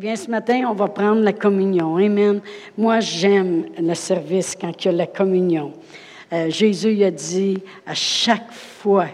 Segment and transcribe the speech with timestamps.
[0.00, 1.98] Eh bien, ce matin, on va prendre la communion.
[1.98, 2.40] Amen.
[2.78, 5.74] Moi, j'aime le service quand il y a la communion.
[6.32, 9.08] Euh, Jésus a dit, à chaque fois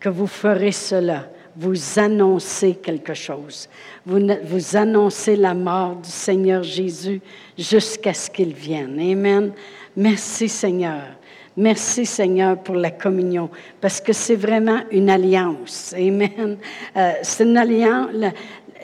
[0.00, 3.68] que vous ferez cela, vous annoncez quelque chose.
[4.06, 7.20] Vous, vous annoncez la mort du Seigneur Jésus
[7.58, 8.98] jusqu'à ce qu'il vienne.
[8.98, 9.52] Amen.
[9.94, 11.02] Merci Seigneur.
[11.58, 13.50] Merci Seigneur pour la communion,
[13.82, 15.94] parce que c'est vraiment une alliance.
[15.94, 16.56] Amen.
[16.96, 18.08] Euh, c'est une alliance.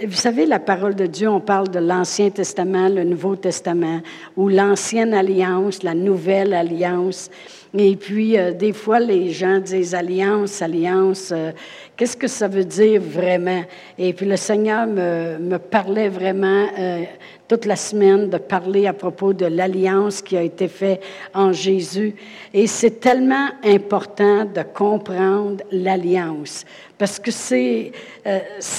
[0.05, 4.01] Vous savez, la parole de Dieu, on parle de l'Ancien Testament, le Nouveau Testament,
[4.37, 7.31] ou l'Ancienne Alliance, la Nouvelle Alliance.
[7.79, 11.53] Et puis, euh, des fois, les gens disent alliance, alliance, euh,
[11.97, 13.63] qu'est-ce que ça veut dire vraiment?
[13.97, 17.05] Et puis, le Seigneur me, me parlait vraiment euh,
[17.49, 22.15] toute la semaine de parler à propos de l'alliance qui a été faite en Jésus.
[22.53, 26.65] Et c'est tellement important de comprendre l'alliance,
[27.03, 27.91] parce que c'est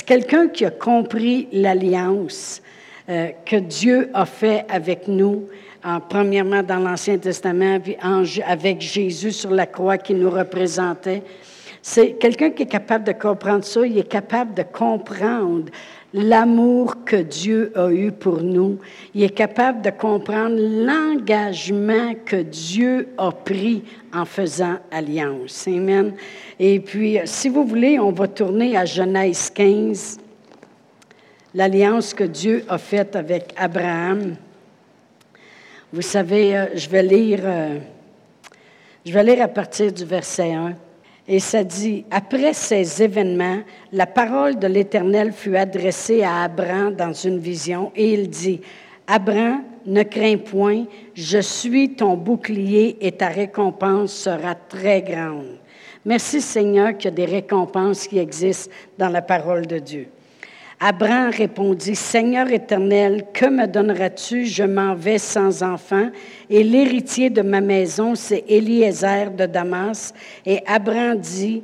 [0.06, 2.62] quelqu'un qui a compris l'alliance
[3.06, 5.50] que Dieu a fait avec nous
[6.08, 7.80] premièrement dans l'Ancien Testament,
[8.48, 11.22] avec Jésus sur la croix qui nous représentait.
[11.82, 15.66] C'est quelqu'un qui est capable de comprendre ça, il est capable de comprendre
[16.14, 18.78] l'amour que Dieu a eu pour nous.
[19.16, 23.84] Il est capable de comprendre l'engagement que Dieu a pris
[24.14, 25.68] en faisant alliance.
[25.68, 26.14] Amen.
[26.60, 30.20] Et puis, si vous voulez, on va tourner à Genèse 15,
[31.56, 34.36] l'alliance que Dieu a faite avec Abraham.
[35.92, 37.80] Vous savez, euh, je vais lire, euh,
[39.06, 40.74] je vais lire à partir du verset 1.
[41.28, 43.60] Et ça dit, après ces événements,
[43.94, 48.60] la parole de l'Éternel fut adressée à Abraham dans une vision, et il dit,
[49.08, 55.58] Abraham, ne crains point, je suis ton bouclier et ta récompense sera très grande.
[56.06, 60.08] Merci Seigneur qu'il y a des récompenses qui existent dans la parole de Dieu.
[60.86, 64.46] Abraham répondit, Seigneur éternel, que me donneras-tu?
[64.46, 66.10] Je m'en vais sans enfant,
[66.50, 70.14] et l'héritier de ma maison, c'est Eliezer de Damas.
[70.46, 71.64] Et Abraham dit,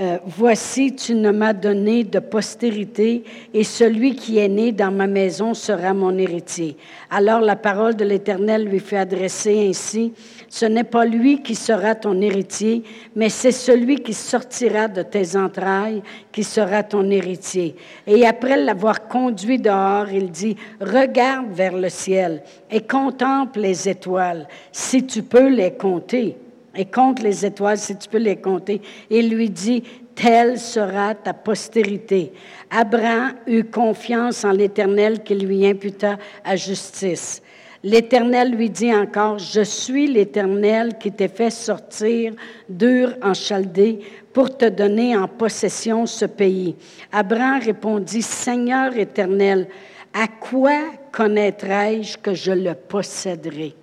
[0.00, 3.22] euh, Voici, tu ne m'as donné de postérité,
[3.54, 6.76] et celui qui est né dans ma maison sera mon héritier.
[7.10, 10.12] Alors la parole de l'Éternel lui fut adressée ainsi,
[10.54, 12.84] Ce n'est pas lui qui sera ton héritier,
[13.16, 16.00] mais c'est celui qui sortira de tes entrailles
[16.30, 17.74] qui sera ton héritier.
[18.06, 24.46] Et après l'avoir conduit dehors, il dit, Regarde vers le ciel et contemple les étoiles,
[24.70, 26.36] si tu peux les compter
[26.76, 28.80] et compte les étoiles si tu peux les compter.
[29.10, 29.82] Il lui dit,
[30.14, 32.32] telle sera ta postérité.
[32.70, 37.42] Abraham eut confiance en l'Éternel qui lui imputa à justice.
[37.84, 42.32] L'Éternel lui dit encore, Je suis l'Éternel qui t'ai fait sortir
[42.66, 44.00] d'Ur en Chaldée
[44.32, 46.76] pour te donner en possession ce pays.
[47.12, 49.68] Abraham répondit, Seigneur éternel,
[50.14, 50.80] à quoi
[51.12, 53.74] connaîtrai-je que je le posséderai?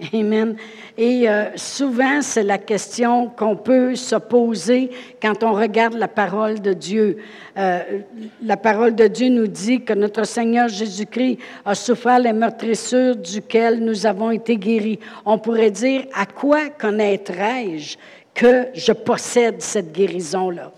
[0.12, 0.56] Amen.
[0.98, 4.90] Et euh, souvent, c'est la question qu'on peut se poser
[5.22, 7.18] quand on regarde la parole de Dieu.
[7.56, 8.00] Euh,
[8.42, 13.84] la parole de Dieu nous dit que notre Seigneur Jésus-Christ a souffert les meurtrissures duquel
[13.84, 14.98] nous avons été guéris.
[15.24, 17.96] On pourrait dire, à quoi connaîtrai-je
[18.34, 20.72] que je possède cette guérison-là?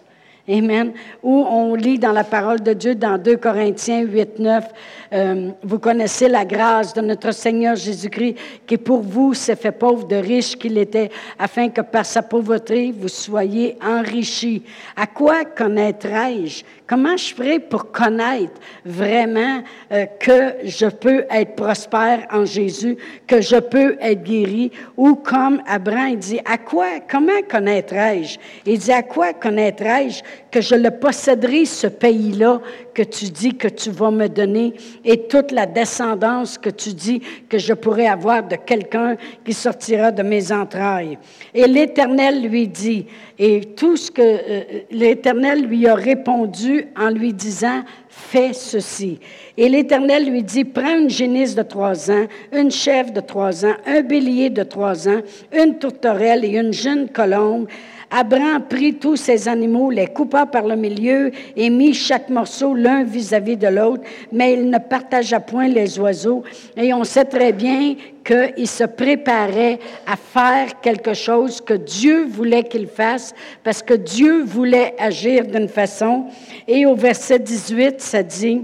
[0.48, 0.92] Amen.
[1.24, 4.64] Ou on lit dans la parole de Dieu dans 2 Corinthiens 8, 9,
[5.12, 10.06] euh, vous connaissez la grâce de notre Seigneur Jésus-Christ qui pour vous s'est fait pauvre
[10.06, 14.62] de riche qu'il était, afin que par sa pauvreté vous soyez enrichis.
[14.94, 16.62] À quoi connaîtrai-je?
[16.86, 22.96] Comment je ferai pour connaître vraiment euh, que je peux être prospère en Jésus,
[23.26, 24.70] que je peux être guéri?
[24.96, 28.38] Ou comme Abraham dit, à quoi, comment connaîtrai-je?
[28.64, 32.60] Il dit, à quoi connaîtrai-je que je le posséderai, ce pays-là
[32.94, 34.74] que tu dis que tu vas me donner
[35.04, 40.10] et toute la descendance que tu dis que je pourrai avoir de quelqu'un qui sortira
[40.12, 41.18] de mes entrailles.
[41.52, 43.06] Et l'Éternel lui dit,
[43.38, 49.20] et tout ce que euh, l'Éternel lui a répondu en lui disant, fais ceci.
[49.58, 53.74] Et l'Éternel lui dit, prends une génisse de trois ans, une chèvre de trois ans,
[53.86, 55.20] un bélier de trois ans,
[55.52, 57.66] une tourterelle et une jeune colombe,
[58.10, 63.02] Abraham prit tous ces animaux, les coupa par le milieu et mit chaque morceau l'un
[63.02, 66.44] vis-à-vis de l'autre, mais il ne partagea point les oiseaux.
[66.76, 72.64] Et on sait très bien qu'il se préparait à faire quelque chose que Dieu voulait
[72.64, 76.26] qu'il fasse, parce que Dieu voulait agir d'une façon.
[76.68, 78.62] Et au verset 18, ça dit,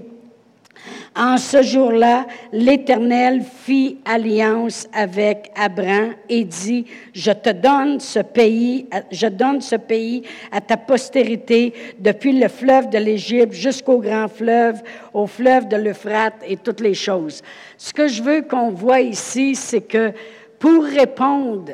[1.14, 8.88] En ce jour-là, l'Éternel fit alliance avec Abraham et dit, je te donne ce pays,
[9.10, 14.80] je donne ce pays à ta postérité depuis le fleuve de l'Égypte jusqu'au grand fleuve,
[15.12, 17.42] au fleuve de l'Euphrate et toutes les choses.
[17.76, 20.12] Ce que je veux qu'on voit ici, c'est que
[20.58, 21.72] pour répondre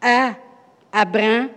[0.00, 0.30] à
[0.90, 1.48] Abraham,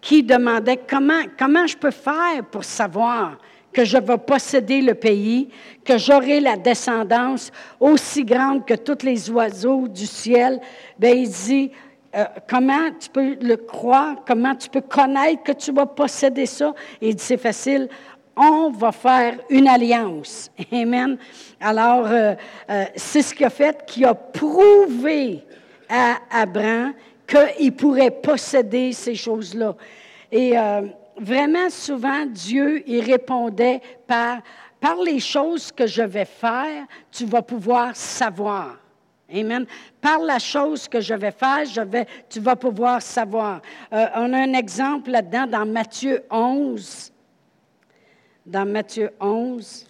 [0.00, 3.36] qui demandait comment, comment je peux faire pour savoir
[3.72, 5.48] que je vais posséder le pays,
[5.84, 10.60] que j'aurai la descendance aussi grande que tous les oiseaux du ciel,
[10.98, 11.70] bien, il dit,
[12.14, 16.74] euh, comment tu peux le croire, comment tu peux connaître que tu vas posséder ça?
[17.00, 17.88] il dit, c'est facile,
[18.36, 20.50] on va faire une alliance.
[20.72, 21.18] Amen.
[21.60, 22.34] Alors, euh,
[22.70, 25.44] euh, c'est ce qu'il a fait, qui a prouvé
[25.88, 26.94] à Abraham
[27.26, 29.76] qu'il pourrait posséder ces choses-là.
[30.32, 30.54] Et
[31.20, 34.40] vraiment souvent, Dieu, il répondait par,
[34.80, 38.78] par les choses que je vais faire, tu vas pouvoir savoir.
[39.32, 39.64] Amen.
[40.00, 41.62] Par la chose que je vais faire,
[42.28, 43.60] tu vas pouvoir savoir.
[43.92, 47.12] Euh, on a un exemple là-dedans dans Matthieu 11.
[48.44, 49.86] Dans Matthieu 11.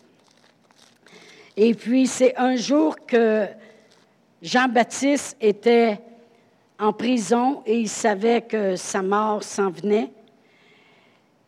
[1.56, 3.46] Et puis, c'est un jour que
[4.42, 5.98] Jean-Baptiste était
[6.78, 10.10] en prison et il savait que sa mort s'en venait.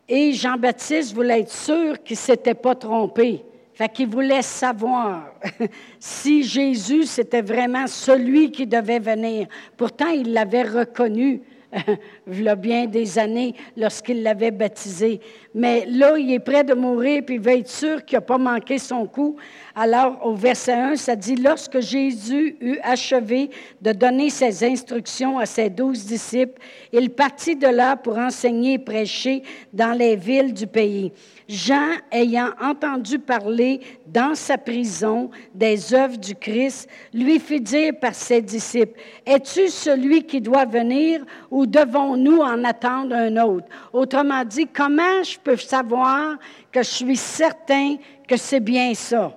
[0.07, 3.43] Et Jean-Baptiste voulait être sûr qu'il ne s'était pas trompé.
[3.73, 5.33] Fait qu'il voulait savoir
[5.99, 9.47] si Jésus, c'était vraiment celui qui devait venir.
[9.75, 11.41] Pourtant, il l'avait reconnu
[12.27, 15.19] il y a bien des années lorsqu'il l'avait baptisé.
[15.53, 18.37] Mais là, il est prêt de mourir, puis il veut être sûr qu'il n'a pas
[18.37, 19.35] manqué son coup.
[19.75, 23.49] Alors, au verset 1, ça dit, lorsque Jésus eut achevé
[23.81, 26.61] de donner ses instructions à ses douze disciples,
[26.91, 29.41] il partit de là pour enseigner et prêcher
[29.73, 31.11] dans les villes du pays.
[31.49, 38.13] Jean, ayant entendu parler dans sa prison des œuvres du Christ, lui fit dire par
[38.13, 43.65] ses disciples, Es-tu celui qui doit venir ou devons-nous en attendre un autre?
[43.91, 46.37] Autrement dit, comment je peux savoir
[46.71, 47.95] que je suis certain
[48.27, 49.35] que c'est bien ça?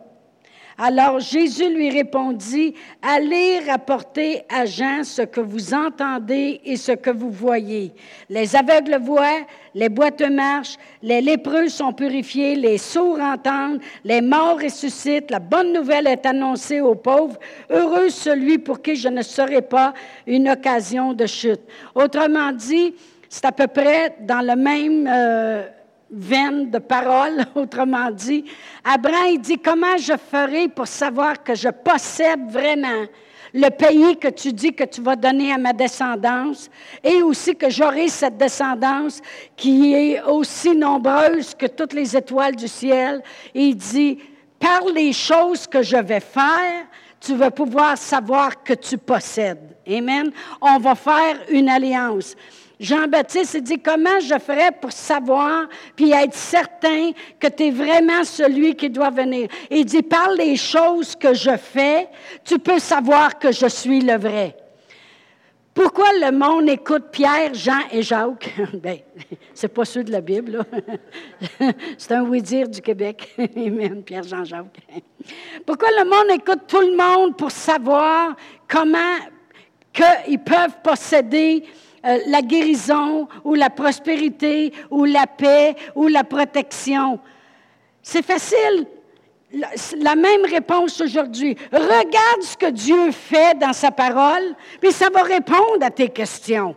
[0.78, 7.11] Alors Jésus lui répondit, Allez rapporter à Jean ce que vous entendez et ce que
[7.11, 7.93] vous voyez.
[8.28, 14.58] Les aveugles voient, les boîtes marchent, les lépreux sont purifiés, les sourds entendent, les morts
[14.62, 17.38] ressuscitent, la bonne nouvelle est annoncée aux pauvres.
[17.70, 19.94] Heureux celui pour qui je ne serai pas
[20.26, 21.62] une occasion de chute.
[21.94, 22.94] Autrement dit,
[23.31, 25.08] c'est à peu près dans le même...
[25.11, 25.69] Euh,
[26.11, 28.44] veine de parole, autrement dit.
[28.85, 33.06] Abraham, il dit, comment je ferai pour savoir que je possède vraiment
[33.55, 36.69] le pays que tu dis que tu vas donner à ma descendance
[37.03, 39.20] et aussi que j'aurai cette descendance
[39.56, 43.23] qui est aussi nombreuse que toutes les étoiles du ciel?
[43.55, 44.19] il dit,
[44.59, 46.87] par les choses que je vais faire,
[47.20, 49.76] tu vas pouvoir savoir que tu possèdes.
[49.88, 50.31] Amen.
[50.61, 52.37] On va faire une alliance.
[52.78, 58.75] Jean-Baptiste dit, comment je ferais pour savoir, puis être certain que tu es vraiment celui
[58.75, 59.49] qui doit venir?
[59.70, 62.08] Il dit, par les choses que je fais,
[62.44, 64.56] tu peux savoir que je suis le vrai.
[65.76, 68.55] Pourquoi le monde écoute Pierre, Jean et Jacques?
[68.75, 68.96] Bien,
[69.52, 70.64] c'est pas ceux de la Bible,
[71.99, 73.34] c'est un oui-dire du Québec.
[73.38, 74.81] Amen, Pierre, Jean, Jacques.
[75.67, 79.16] Pourquoi le monde écoute tout le monde pour savoir comment
[79.92, 81.64] qu'ils peuvent posséder
[82.06, 87.18] euh, la guérison ou la prospérité ou la paix ou la protection.
[88.02, 88.86] C'est facile.
[89.98, 91.56] La, même réponse aujourd'hui.
[91.72, 96.76] Regarde ce que Dieu fait dans sa parole, puis ça va répondre à tes questions.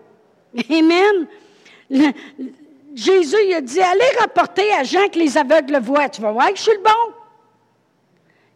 [0.69, 1.27] Amen.
[2.95, 6.09] Jésus il a dit, allez rapporter à Jean que les aveugles voient.
[6.09, 7.13] Tu vas voir que je suis le bon.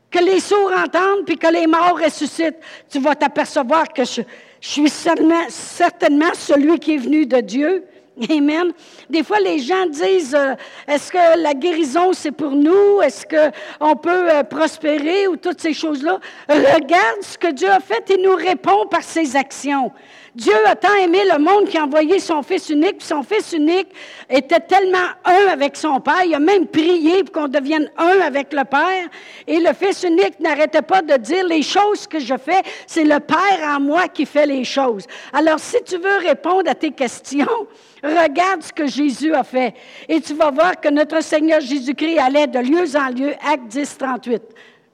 [0.10, 2.60] Que les sourds entendent, puis que les morts ressuscitent.
[2.90, 4.22] Tu vas t'apercevoir que je,
[4.64, 7.84] je suis certainement, celui qui est venu de Dieu.
[8.30, 8.72] Amen.
[9.10, 10.54] Des fois, les gens disent, euh,
[10.88, 13.02] est-ce que la guérison, c'est pour nous?
[13.02, 16.20] Est-ce qu'on peut euh, prospérer ou toutes ces choses-là?
[16.48, 19.92] Regarde ce que Dieu a fait et nous répond par ses actions.
[20.36, 23.54] Dieu a tant aimé le monde qu'il a envoyé son Fils unique, puis son Fils
[23.54, 23.90] unique
[24.28, 28.52] était tellement un avec son Père, il a même prié pour qu'on devienne un avec
[28.52, 29.10] le Père,
[29.46, 33.20] et le Fils unique n'arrêtait pas de dire, les choses que je fais, c'est le
[33.20, 35.06] Père en moi qui fait les choses.
[35.34, 37.68] Alors, si tu veux répondre à tes questions,
[38.02, 39.76] regarde ce que Jésus a fait,
[40.10, 43.98] et tu vas voir que notre Seigneur Jésus-Christ allait de lieu en lieu, acte 10,
[44.00, 44.42] 38.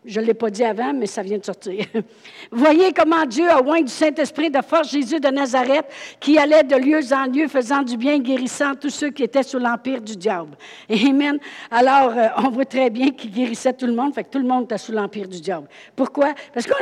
[0.05, 1.85] Je ne l'ai pas dit avant, mais ça vient de sortir.
[2.51, 5.85] Voyez comment Dieu a oint du Saint-Esprit de force Jésus de Nazareth,
[6.21, 9.59] qui allait de lieu en lieu, faisant du bien, guérissant tous ceux qui étaient sous
[9.59, 10.55] l'empire du diable.
[10.89, 11.37] Amen.
[11.69, 14.47] Alors, euh, on voit très bien qu'il guérissait tout le monde, fait que tout le
[14.47, 15.67] monde était sous l'empire du diable.
[15.97, 16.33] Pourquoi?
[16.53, 16.73] Parce que,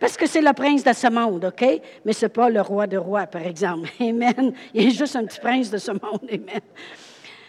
[0.00, 1.80] parce que c'est le prince de ce monde, OK?
[2.06, 3.90] Mais ce n'est pas le roi de rois, par exemple.
[4.00, 4.54] Amen.
[4.72, 6.26] Il est juste un petit prince de ce monde.
[6.30, 6.60] Amen.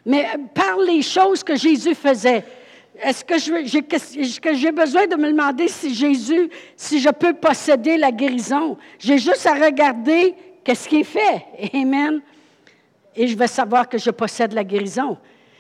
[0.06, 2.44] Mais euh, par les choses que Jésus faisait,
[3.02, 8.78] est-ce que j'ai besoin de me demander si Jésus, si je peux posséder la guérison?
[9.00, 11.46] J'ai juste à regarder qu'est-ce qu'il fait.
[11.74, 12.22] Amen.
[13.16, 15.18] Et je vais savoir que je possède la guérison,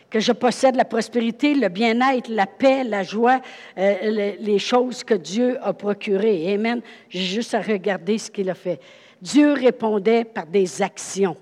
[0.09, 3.41] que je possède la prospérité, le bien-être, la paix, la joie,
[3.77, 6.53] euh, les choses que Dieu a procurées.
[6.53, 6.81] Amen.
[7.09, 8.79] J'ai juste à regarder ce qu'il a fait.
[9.21, 11.35] Dieu répondait par des actions.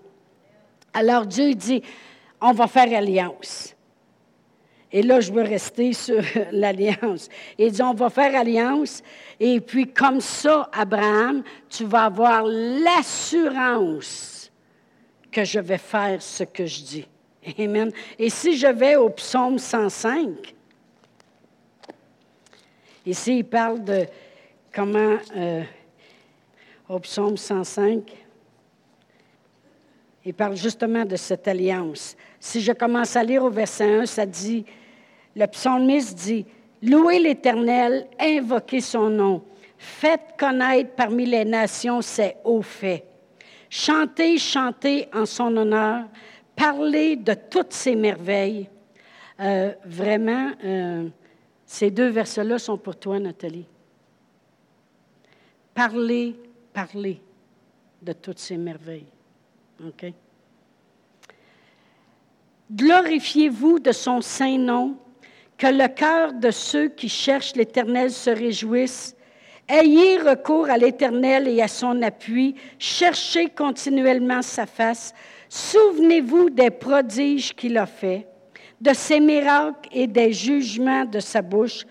[0.93, 1.81] Alors Dieu dit,
[2.39, 3.74] on va faire alliance.
[4.95, 6.21] Et là, je veux rester sur
[6.53, 7.27] l'alliance.
[7.57, 9.03] Il dit, on va faire alliance.
[9.41, 14.49] Et puis, comme ça, Abraham, tu vas avoir l'assurance
[15.29, 17.05] que je vais faire ce que je dis.
[17.59, 17.91] Amen.
[18.17, 20.55] Et si je vais au psaume 105,
[23.05, 24.05] ici, il parle de
[24.73, 25.63] comment, euh,
[26.87, 28.13] au psaume 105,
[30.23, 32.15] il parle justement de cette alliance.
[32.39, 34.63] Si je commence à lire au verset 1, ça dit,
[35.35, 36.45] le psalmiste dit,
[36.81, 39.43] Louez l'Éternel, invoquez son nom,
[39.77, 43.03] faites connaître parmi les nations ses hauts faits.
[43.69, 46.05] Chantez, chantez en son honneur,
[46.55, 48.69] parlez de toutes ses merveilles.
[49.39, 51.09] Euh, vraiment, euh,
[51.65, 53.65] ces deux versets-là sont pour toi, Nathalie.
[55.73, 56.35] Parlez,
[56.71, 57.21] parlez
[58.01, 59.07] de toutes ces merveilles.
[59.85, 60.13] OK?
[62.71, 64.97] Glorifiez-vous de son saint nom
[65.57, 69.15] que le cœur de ceux qui cherchent l'Éternel se réjouisse.
[69.67, 72.55] Ayez recours à l'Éternel et à son appui.
[72.77, 75.13] Cherchez continuellement sa face.
[75.49, 78.27] Souvenez-vous des prodiges qu'il a faits,
[78.81, 81.85] de ses miracles et des jugements de sa bouche.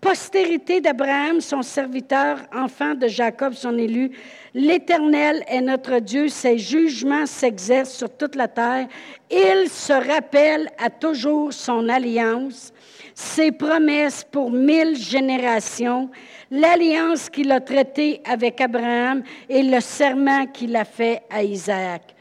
[0.00, 4.12] Postérité d'Abraham, son serviteur, enfant de Jacob, son élu,
[4.54, 8.86] l'Éternel est notre Dieu, ses jugements s'exercent sur toute la terre.
[9.28, 12.72] Il se rappelle à toujours son alliance
[13.18, 16.08] ses promesses pour mille générations,
[16.52, 22.14] l'alliance qu'il a traitée avec Abraham et le serment qu'il a fait à Isaac.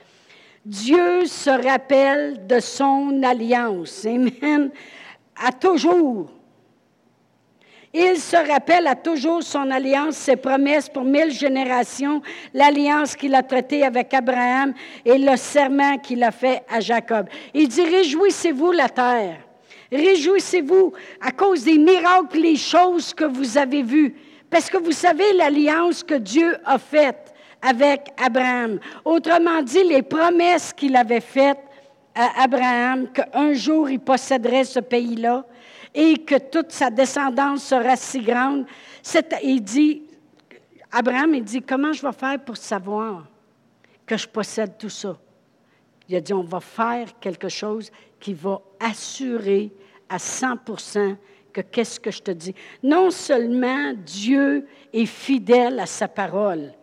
[0.66, 4.08] Dieu se rappelle de son alliance.
[4.08, 4.72] Amen.
[5.40, 6.32] À toujours.
[7.94, 12.24] Il se rappelle à toujours son alliance, ses promesses pour mille générations,
[12.56, 14.74] l'alliance qu'il a traitée avec Abraham
[15.06, 17.28] et le serment qu'il a fait à Jacob.
[17.54, 19.47] Il dit, réjouissez-vous la terre.
[19.92, 24.16] Réjouissez-vous à cause des miracles, les choses que vous avez vues.
[24.50, 28.80] Parce que vous savez l'alliance que Dieu a faite avec Abraham.
[29.04, 31.60] Autrement dit, les promesses qu'il avait faites
[32.16, 35.46] à Abraham, qu'un jour il posséderait ce pays-là
[35.94, 38.66] et que toute sa descendance sera si grande.
[39.44, 40.04] Il dit,
[40.92, 43.28] Abraham, il dit, comment je vais faire pour savoir
[44.06, 45.18] que je possède tout ça?
[46.10, 49.72] Il a dit, on va faire quelque chose qui va assurer
[50.10, 51.16] à 100%
[51.52, 52.54] que qu'est-ce que je te dis.
[52.84, 56.74] Non seulement Dieu est fidèle à sa parole.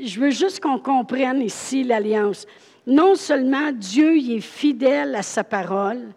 [0.00, 2.46] Je veux juste qu'on comprenne ici l'alliance.
[2.86, 6.12] Non seulement Dieu est fidèle à sa parole,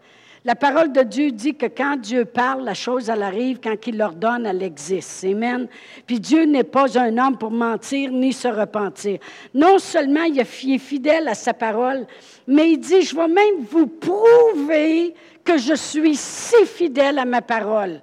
[0.45, 3.59] la parole de Dieu dit que quand Dieu parle, la chose, elle arrive.
[3.59, 5.23] Quand il l'ordonne, elle existe.
[5.23, 5.67] Amen.
[6.05, 9.17] Puis Dieu n'est pas un homme pour mentir ni se repentir.
[9.55, 12.05] Non seulement il est fidèle à sa parole,
[12.45, 17.41] mais il dit, je vais même vous prouver que je suis si fidèle à ma
[17.41, 17.99] parole.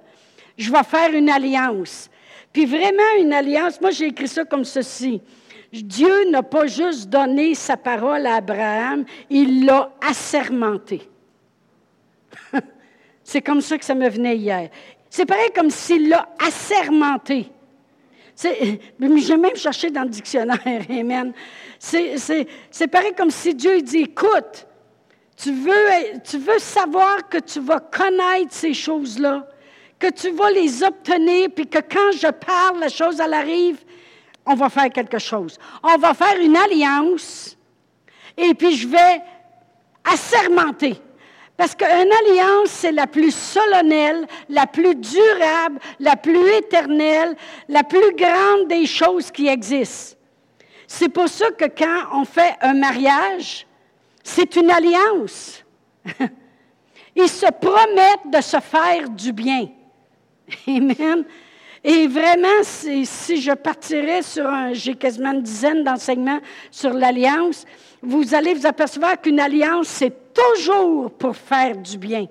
[0.57, 2.09] Je vais faire une alliance.
[2.51, 5.21] Puis vraiment une alliance, moi j'ai écrit ça comme ceci.
[5.71, 11.09] Dieu n'a pas juste donné sa parole à Abraham, il l'a assermenté.
[13.23, 14.69] C'est comme ça que ça me venait hier.
[15.09, 17.51] C'est pareil comme s'il l'a assermenté.
[18.41, 21.33] J'ai même cherché dans le dictionnaire, Amen.
[21.79, 24.67] C'est pareil comme si Dieu dit, écoute,
[25.37, 29.47] tu veux, tu veux savoir que tu vas connaître ces choses-là,
[29.99, 33.77] que tu vas les obtenir, puis que quand je parle, la chose, elle arrive,
[34.45, 35.57] on va faire quelque chose.
[35.83, 37.57] On va faire une alliance,
[38.37, 39.21] et puis je vais
[40.03, 40.99] assermenter.
[41.55, 47.35] Parce qu'une alliance, c'est la plus solennelle, la plus durable, la plus éternelle,
[47.69, 50.17] la plus grande des choses qui existent.
[50.87, 53.67] C'est pour ça que quand on fait un mariage,
[54.23, 55.63] c'est une alliance.
[57.15, 59.69] Ils se promettent de se faire du bien.
[60.67, 61.23] Amen.
[61.83, 66.39] Et vraiment, si je partirais sur un, j'ai quasiment une dizaine d'enseignements
[66.71, 67.65] sur l'alliance,
[68.01, 72.27] vous allez vous apercevoir qu'une alliance, c'est toujours pour faire du bien.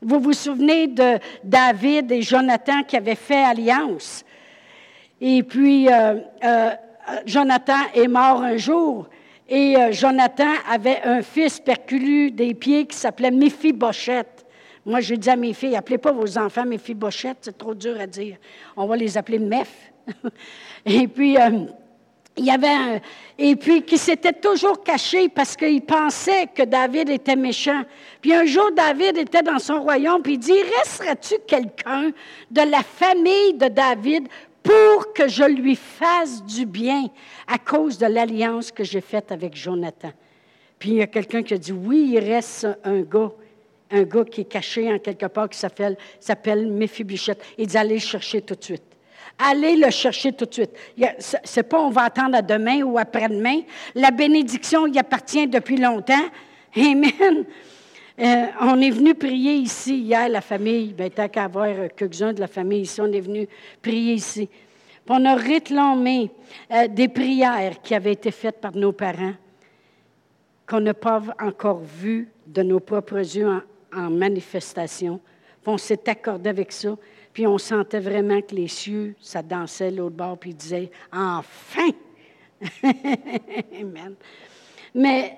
[0.00, 4.24] Vous vous souvenez de David et Jonathan qui avaient fait alliance?
[5.20, 6.70] Et puis, euh, euh,
[7.26, 9.08] Jonathan est mort un jour.
[9.48, 14.46] Et euh, Jonathan avait un fils perculu des pieds qui s'appelait Méphibosheth.
[14.86, 16.64] Moi, je dis à mes filles, appelez pas vos enfants
[16.94, 18.36] bochettes, c'est trop dur à dire.
[18.76, 19.92] On va les appeler Mef.
[20.86, 21.36] et puis,
[22.38, 23.00] il y avait un,
[23.38, 27.82] et puis qui s'était toujours caché parce qu'il pensait que David était méchant.
[28.20, 32.10] Puis un jour, David était dans son royaume, puis il dit, resteras-tu quelqu'un
[32.50, 34.28] de la famille de David
[34.62, 37.06] pour que je lui fasse du bien
[37.46, 40.12] à cause de l'alliance que j'ai faite avec Jonathan?
[40.78, 43.32] Puis il y a quelqu'un qui a dit, oui, il reste un gars
[43.90, 46.70] un gars qui est caché en quelque part qui s'appelle, s'appelle.
[47.56, 48.87] Il dit allez le chercher tout de suite.
[49.38, 50.70] Allez le chercher tout de suite.
[51.44, 53.60] C'est pas on va attendre à demain ou après-demain.
[53.94, 56.14] La bénédiction y appartient depuis longtemps.
[56.76, 57.44] Amen.
[58.20, 60.92] Euh, on est venu prier ici hier, la famille.
[60.92, 63.48] Bien, tant qu'à avoir quelques-uns de la famille ici, on est venu
[63.80, 64.48] prier ici.
[64.48, 66.30] Puis on a réclamé
[66.72, 69.34] euh, des prières qui avaient été faites par nos parents,
[70.66, 73.60] qu'on n'a pas encore vues de nos propres yeux en,
[73.96, 75.20] en manifestation.
[75.62, 76.96] Puis on s'est accordé avec ça.
[77.38, 81.90] Puis on sentait vraiment que les cieux, ça dansait l'autre bord, puis ils disaient Enfin
[83.80, 84.16] Amen.
[84.92, 85.36] Mais,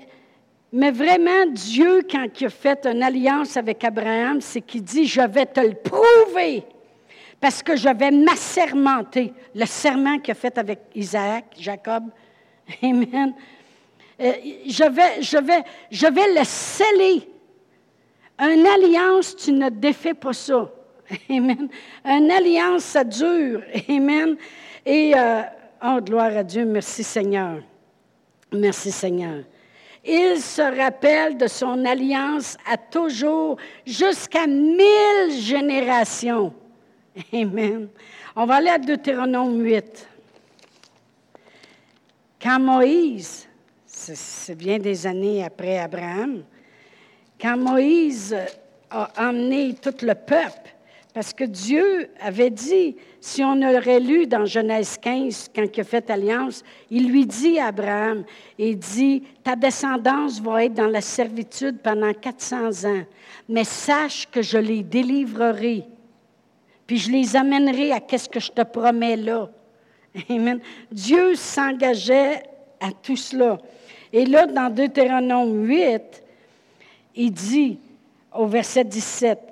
[0.72, 5.20] mais vraiment, Dieu, quand il a fait une alliance avec Abraham, c'est qu'il dit Je
[5.20, 6.64] vais te le prouver.
[7.38, 9.34] Parce que je vais m'assermenter.
[9.54, 12.04] Le serment qu'il a fait avec Isaac, Jacob.
[12.82, 13.34] Amen.
[14.18, 14.32] Euh,
[14.66, 17.28] je, vais, je, vais, je vais le sceller
[18.38, 20.70] une alliance, tu ne défais pas ça.
[21.30, 21.68] Amen.
[22.04, 23.62] Une alliance, ça dure.
[23.88, 24.36] Amen.
[24.84, 25.42] Et, euh,
[25.84, 27.62] oh, gloire à Dieu, merci Seigneur.
[28.52, 29.44] Merci Seigneur.
[30.04, 36.54] Il se rappelle de son alliance à toujours, jusqu'à mille générations.
[37.32, 37.88] Amen.
[38.34, 40.08] On va aller à Deutéronome 8.
[42.40, 43.46] Quand Moïse,
[43.84, 46.44] c'est bien des années après Abraham,
[47.38, 48.34] quand Moïse
[48.88, 50.69] a emmené tout le peuple,
[51.12, 55.84] parce que Dieu avait dit, si on aurait lu dans Genèse 15, quand il a
[55.84, 58.24] fait alliance, il lui dit à Abraham,
[58.58, 63.02] il dit, ta descendance va être dans la servitude pendant 400 ans,
[63.48, 65.84] mais sache que je les délivrerai,
[66.86, 69.50] puis je les amènerai à qu'est-ce que je te promets là.
[70.28, 70.60] Amen.
[70.90, 72.42] Dieu s'engageait
[72.80, 73.58] à tout cela.
[74.12, 76.22] Et là, dans Deutéronome 8,
[77.16, 77.78] il dit
[78.32, 79.49] au verset 17,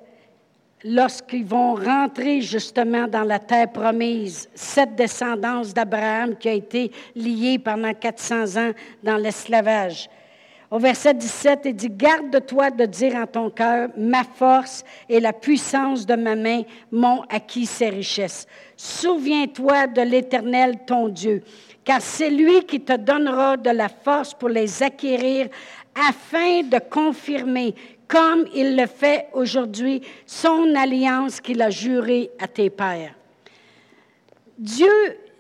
[0.85, 7.59] lorsqu'ils vont rentrer justement dans la terre promise, cette descendance d'Abraham qui a été liée
[7.59, 10.09] pendant 400 ans dans l'esclavage.
[10.71, 15.33] Au verset 17, il dit, Garde-toi de dire en ton cœur, ma force et la
[15.33, 16.63] puissance de ma main
[16.93, 18.47] m'ont acquis ces richesses.
[18.77, 21.43] Souviens-toi de l'Éternel, ton Dieu,
[21.85, 25.49] car c'est lui qui te donnera de la force pour les acquérir
[26.07, 27.75] afin de confirmer,
[28.09, 33.15] comme il le fait aujourd'hui, son alliance qu'il a jurée à tes pères.
[34.59, 34.89] Dieu,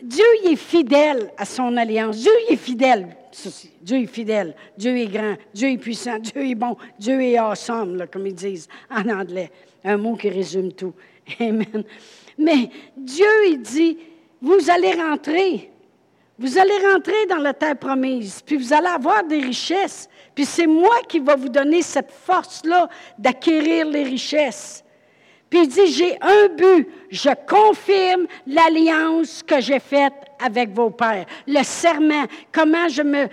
[0.02, 2.18] Dieu est fidèle à son alliance.
[2.18, 3.09] Dieu est fidèle.
[3.81, 4.54] Dieu est fidèle.
[4.76, 5.35] Dieu est grand.
[5.52, 6.18] Dieu est puissant.
[6.18, 6.76] Dieu est bon.
[6.98, 9.50] Dieu est awesome, comme ils disent en anglais.
[9.83, 10.92] Un mot qui résume tout.
[11.40, 11.85] Amen.
[12.37, 13.98] Mais Dieu, il dit,
[14.40, 15.70] vous allez rentrer.
[16.38, 20.09] Vous allez rentrer dans la terre promise, puis vous allez avoir des richesses.
[20.38, 24.85] Puis c'est moi qui va vous donner cette force-là d'acquérir les richesses.
[25.51, 31.27] Puis il dit, j'ai un but, je confirme l'alliance que j'ai faite avec vos pères,
[31.44, 33.27] le serment, comment je me,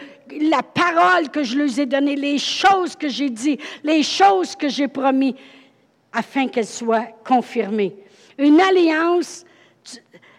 [0.49, 4.67] la parole que je leur ai donnée, les choses que j'ai dit, les choses que
[4.67, 5.35] j'ai promis,
[6.11, 7.95] afin qu'elles soient confirmées.
[8.39, 9.45] Une alliance,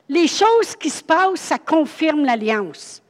[0.09, 3.05] les choses qui se passent, ça confirme l'alliance.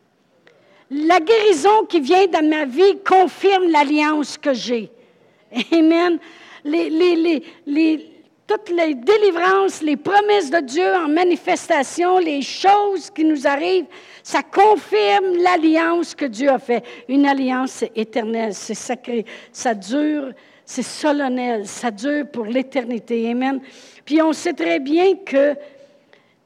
[0.90, 4.90] La guérison qui vient dans ma vie confirme l'alliance que j'ai.
[5.72, 6.18] Amen.
[8.46, 13.87] toutes les délivrances, les promesses de Dieu en manifestation, les choses qui nous arrivent,
[14.22, 16.85] ça confirme l'alliance que Dieu a faite.
[17.09, 20.31] Une alliance éternelle, c'est sacré, ça dure,
[20.64, 23.29] c'est solennel, ça dure pour l'éternité.
[23.29, 23.61] Amen.
[24.05, 25.57] Puis on sait très bien que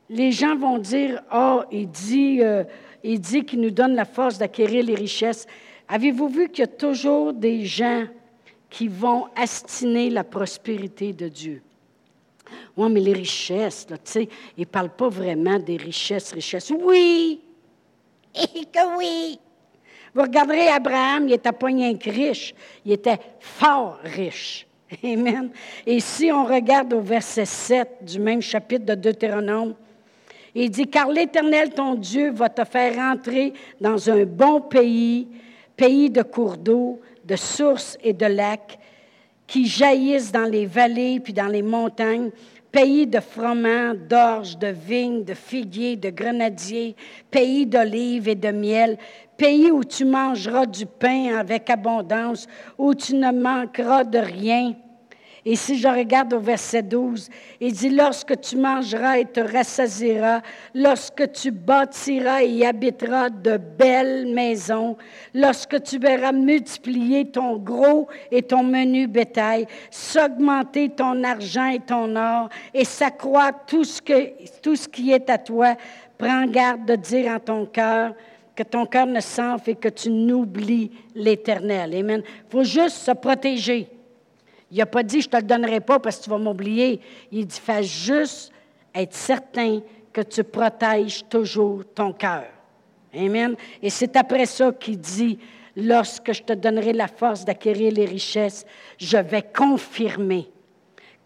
[0.08, 2.38] les gens vont dire, oh, il dit...
[2.40, 2.64] Euh,
[3.02, 5.46] il dit qu'il nous donne la force d'acquérir les richesses.
[5.88, 8.04] Avez-vous vu qu'il y a toujours des gens
[8.68, 11.62] qui vont astiner la prospérité de Dieu?
[12.76, 16.72] Oui, mais les richesses, tu sais, il ne parle pas vraiment des richesses, richesses.
[16.78, 17.40] Oui!
[18.34, 19.38] Et que oui!
[20.14, 24.66] Vous regarderez Abraham, il n'était pas rien que riche, il était fort riche.
[25.04, 25.50] Amen.
[25.86, 29.74] Et si on regarde au verset 7 du même chapitre de Deutéronome,
[30.54, 35.28] il dit, car l'Éternel, ton Dieu, va te faire entrer dans un bon pays,
[35.76, 38.78] pays de cours d'eau, de sources et de lacs,
[39.46, 42.30] qui jaillissent dans les vallées puis dans les montagnes,
[42.70, 46.94] pays de froment, d'orge, de vignes, de figuiers, de grenadiers,
[47.30, 48.96] pays d'olives et de miel,
[49.36, 52.46] pays où tu mangeras du pain avec abondance,
[52.78, 54.74] où tu ne manqueras de rien.
[55.46, 57.28] Et si je regarde au verset 12,
[57.60, 60.42] il dit, lorsque tu mangeras et te rassasieras,
[60.74, 64.96] lorsque tu bâtiras et habiteras de belles maisons,
[65.34, 72.16] lorsque tu verras multiplier ton gros et ton menu bétail, s'augmenter ton argent et ton
[72.16, 75.74] or, et s'accroître tout ce, que, tout ce qui est à toi,
[76.18, 78.14] prends garde de dire en ton cœur,
[78.54, 81.94] que ton cœur ne s'enfle et que tu n'oublies l'Éternel.
[81.94, 82.22] Amen.
[82.26, 83.88] Il faut juste se protéger.
[84.70, 87.00] Il n'a pas dit, je ne te le donnerai pas parce que tu vas m'oublier.
[87.32, 88.52] Il dit, fais juste
[88.94, 89.80] être certain
[90.12, 92.46] que tu protèges toujours ton cœur.
[93.14, 93.56] Amen.
[93.82, 95.38] Et c'est après ça qu'il dit,
[95.76, 98.64] lorsque je te donnerai la force d'acquérir les richesses,
[98.98, 100.48] je vais confirmer,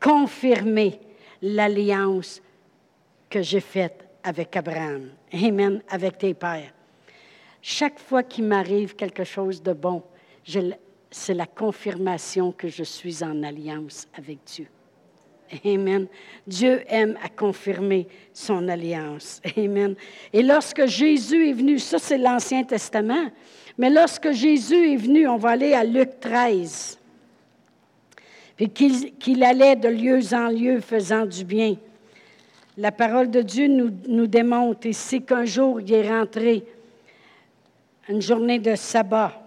[0.00, 0.98] confirmer
[1.42, 2.40] l'alliance
[3.28, 5.10] que j'ai faite avec Abraham.
[5.32, 5.82] Amen.
[5.90, 6.72] Avec tes pères.
[7.60, 10.02] Chaque fois qu'il m'arrive quelque chose de bon,
[11.14, 14.66] c'est la confirmation que je suis en alliance avec Dieu.
[15.64, 16.08] Amen.
[16.44, 19.40] Dieu aime à confirmer son alliance.
[19.56, 19.94] Amen.
[20.32, 23.30] Et lorsque Jésus est venu, ça c'est l'Ancien Testament,
[23.78, 26.98] mais lorsque Jésus est venu, on va aller à Luc 13,
[28.56, 31.76] puis qu'il allait de lieu en lieu faisant du bien.
[32.76, 36.64] La parole de Dieu nous, nous démontre ici qu'un jour il est rentré
[38.08, 39.43] une journée de sabbat,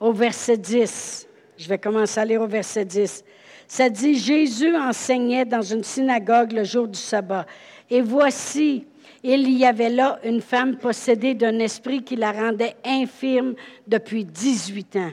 [0.00, 1.26] au verset 10.
[1.56, 3.24] Je vais commencer à lire au verset 10.
[3.66, 7.44] Ça dit, Jésus enseignait dans une synagogue le jour du sabbat.
[7.90, 8.86] Et voici,
[9.22, 13.54] il y avait là une femme possédée d'un esprit qui la rendait infirme
[13.86, 15.12] depuis 18 ans.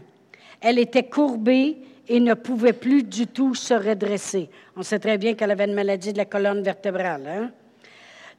[0.61, 4.49] Elle était courbée et ne pouvait plus du tout se redresser.
[4.77, 7.27] On sait très bien qu'elle avait une maladie de la colonne vertébrale.
[7.27, 7.51] Hein?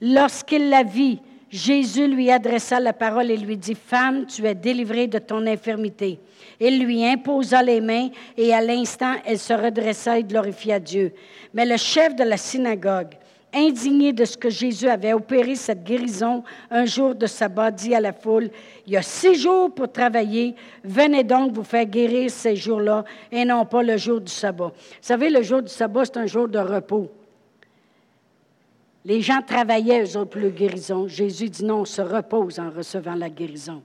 [0.00, 5.06] Lorsqu'il la vit, Jésus lui adressa la parole et lui dit, Femme, tu es délivrée
[5.06, 6.18] de ton infirmité.
[6.58, 11.12] Il lui imposa les mains et à l'instant, elle se redressa et glorifia Dieu.
[11.54, 13.14] Mais le chef de la synagogue,
[13.54, 18.00] indigné de ce que Jésus avait opéré cette guérison un jour de sabbat, dit à
[18.00, 18.50] la foule,
[18.86, 20.54] Il y a six jours pour travailler,
[20.84, 24.72] venez donc vous faire guérir ces jours-là et non pas le jour du sabbat.
[24.74, 27.10] Vous savez, le jour du sabbat, c'est un jour de repos.
[29.06, 31.06] Les gens travaillaient, eux autres, pour le guérison.
[31.06, 33.80] Jésus dit non, on se repose en recevant la guérison.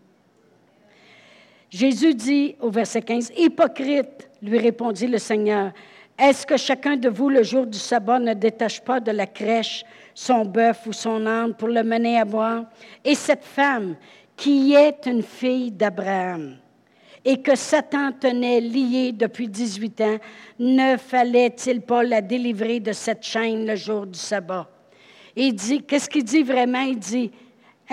[1.69, 5.73] Jésus dit au verset 15, Hypocrite, lui répondit le Seigneur,
[6.17, 9.85] est-ce que chacun de vous, le jour du sabbat, ne détache pas de la crèche
[10.15, 12.63] son bœuf ou son âne pour le mener à boire?
[13.05, 13.97] Et cette femme,
[14.35, 16.57] qui est une fille d'Abraham,
[17.23, 20.17] et que Satan tenait liée depuis 18 ans,
[20.57, 24.67] ne fallait-il pas la délivrer de cette chaîne le jour du sabbat?
[25.35, 26.81] Il dit, qu'est-ce qu'il dit vraiment?
[26.81, 27.31] Il dit,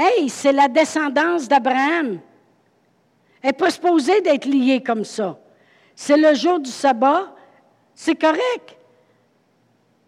[0.01, 2.20] Hey, c'est la descendance d'Abraham.
[3.42, 5.37] Elle n'est pas supposée d'être liée comme ça.
[5.96, 7.35] C'est le jour du sabbat,
[7.96, 8.77] c'est correct.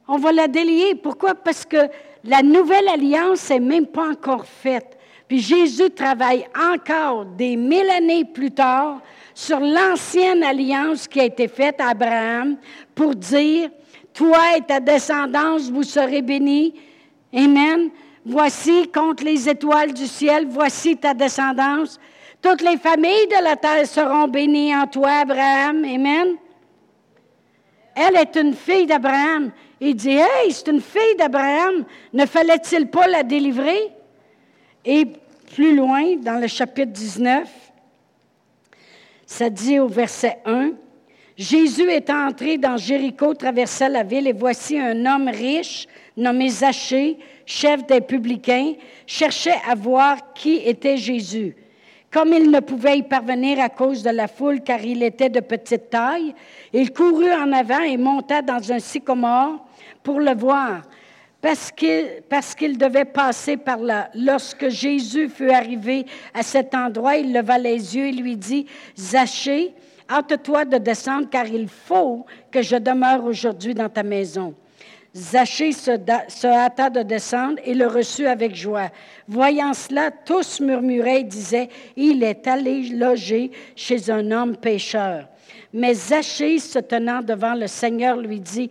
[0.07, 0.95] On va la délier.
[0.95, 1.35] Pourquoi?
[1.35, 1.89] Parce que
[2.23, 4.97] la nouvelle alliance n'est même pas encore faite.
[5.27, 9.01] Puis Jésus travaille encore des mille années plus tard
[9.35, 12.59] sur l'ancienne alliance qui a été faite à Abraham
[12.95, 13.71] pour dire,
[14.15, 16.75] toi et ta descendance, vous serez bénis
[17.35, 17.91] Amen.
[18.25, 21.99] Voici contre les étoiles du ciel, voici ta descendance.
[22.43, 25.85] Toutes les familles de la terre seront bénies en toi, Abraham.
[25.85, 26.37] Amen.
[27.95, 29.51] Elle est une fille d'Abraham.
[29.81, 31.85] Il dit, Hey, c'est une fille d'Abraham.
[32.13, 33.91] Ne fallait-il pas la délivrer?
[34.85, 35.07] Et
[35.55, 37.49] plus loin, dans le chapitre 19,
[39.27, 40.71] ça dit au verset 1,
[41.37, 45.87] Jésus est entré dans Jéricho, traversa la ville, et voici un homme riche
[46.21, 48.75] nommé Zachée, chef des publicains,
[49.07, 51.57] cherchait à voir qui était Jésus.
[52.13, 55.41] Comme il ne pouvait y parvenir à cause de la foule, car il était de
[55.41, 56.35] petite taille,
[56.73, 59.65] il courut en avant et monta dans un sycomore
[60.03, 60.83] pour le voir,
[61.41, 64.11] parce qu'il, devait passer par là.
[64.15, 66.05] Lorsque Jésus fut arrivé
[66.35, 68.67] à cet endroit, il leva les yeux et lui dit,
[68.99, 69.73] Zachée,
[70.11, 74.55] hâte-toi de descendre, car il faut que je demeure aujourd'hui dans ta maison.
[75.15, 78.91] Zachée se, hâta de descendre et le reçut avec joie.
[79.27, 85.29] Voyant cela, tous murmuraient et disaient, Il est allé loger chez un homme pécheur.
[85.73, 88.71] Mais Zachée, se tenant devant le Seigneur, lui dit,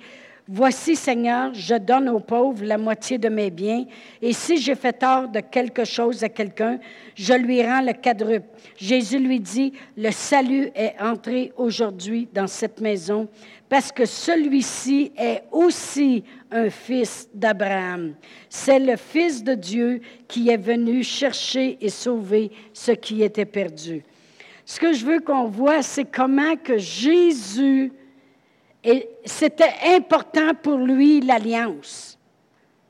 [0.52, 3.86] Voici, Seigneur, je donne aux pauvres la moitié de mes biens,
[4.20, 6.80] et si j'ai fait tort de quelque chose à quelqu'un,
[7.14, 8.48] je lui rends le quadruple.
[8.76, 13.28] Jésus lui dit, le salut est entré aujourd'hui dans cette maison,
[13.70, 18.16] parce que celui-ci est aussi un fils d'Abraham.
[18.50, 24.04] C'est le Fils de Dieu qui est venu chercher et sauver ce qui était perdu.
[24.66, 27.94] Ce que je veux qu'on voit, c'est comment que Jésus
[28.84, 32.18] et c'était important pour lui, l'alliance.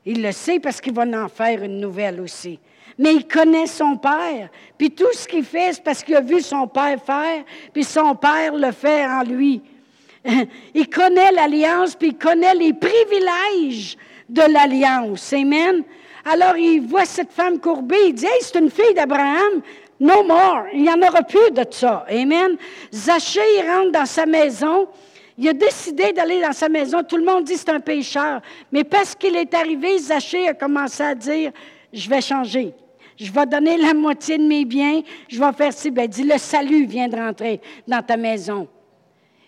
[0.04, 2.58] Il le sait parce qu'il va en faire une nouvelle aussi.
[2.98, 4.50] Mais il connaît son père.
[4.76, 8.14] Puis tout ce qu'il fait, c'est parce qu'il a vu son père faire, puis son
[8.14, 9.62] père le fait en lui.
[10.74, 13.96] Il connaît l'alliance, puis il connaît les privilèges
[14.28, 15.32] de l'alliance.
[15.32, 15.82] Amen.
[16.24, 19.62] Alors il voit cette femme courbée, il dit, hey, c'est une fille d'Abraham.
[19.98, 20.64] No more.
[20.72, 22.06] Il n'y en aura plus de ça.
[22.08, 22.56] Amen.
[22.92, 24.88] Zachée, il rentre dans sa maison.
[25.36, 27.02] Il a décidé d'aller dans sa maison.
[27.02, 28.40] Tout le monde dit c'est un pécheur.
[28.72, 31.52] Mais parce qu'il est arrivé, Zachée a commencé à dire
[31.92, 32.72] Je vais changer.
[33.18, 35.02] Je vais donner la moitié de mes biens.
[35.28, 35.90] Je vais faire ci.
[35.90, 38.66] Ben, dit Le salut vient de rentrer dans ta maison.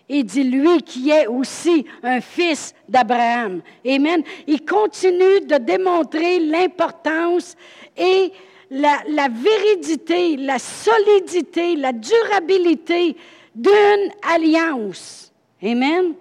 [0.09, 3.61] Et dit lui qui est aussi un fils d'Abraham.
[3.87, 4.23] Amen.
[4.47, 7.55] Il continue de démontrer l'importance
[7.95, 8.31] et
[8.69, 13.15] la, la véridité, la solidité, la durabilité
[13.55, 15.31] d'une alliance.
[15.61, 16.15] Amen.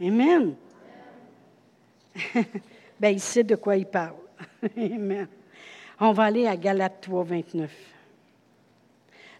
[0.00, 0.54] Amen.
[3.00, 4.16] ben, il sait de quoi il parle.
[4.76, 5.26] Amen.
[5.98, 7.70] On va aller à Galates 3, 29.